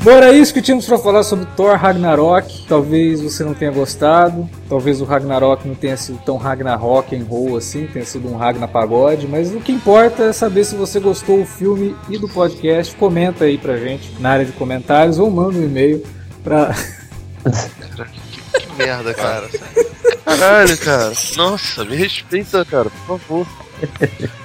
[0.04, 2.66] Bom, era isso que tínhamos pra falar sobre Thor Ragnarok.
[2.68, 7.56] Talvez você não tenha gostado, talvez o Ragnarok não tenha sido tão Ragnarok and roll
[7.56, 11.38] assim, tenha sido um Ragnar pagode, mas o que importa é saber se você gostou
[11.38, 12.94] do filme e do podcast.
[12.96, 16.04] Comenta aí pra gente na área de comentários ou manda um e-mail
[16.42, 16.74] pra
[18.52, 19.48] Que merda, cara.
[20.22, 21.12] Caralho, cara.
[21.34, 23.46] Nossa, me respeita, cara, por favor.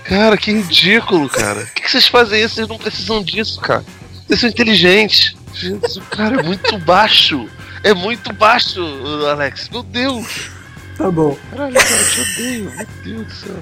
[0.05, 1.59] Cara, que ridículo, cara.
[1.65, 2.55] Por que que vocês fazem isso?
[2.55, 3.83] Vocês não precisam disso, cara.
[4.29, 5.35] Vocês são inteligentes.
[5.55, 7.49] Jesus, o cara é muito baixo.
[7.83, 8.79] É muito baixo,
[9.27, 9.67] Alex.
[9.69, 10.51] Meu Deus.
[10.95, 11.35] Tá bom.
[11.49, 12.71] Caralho, cara, eu te odeio.
[12.75, 13.55] Meu Deus do céu.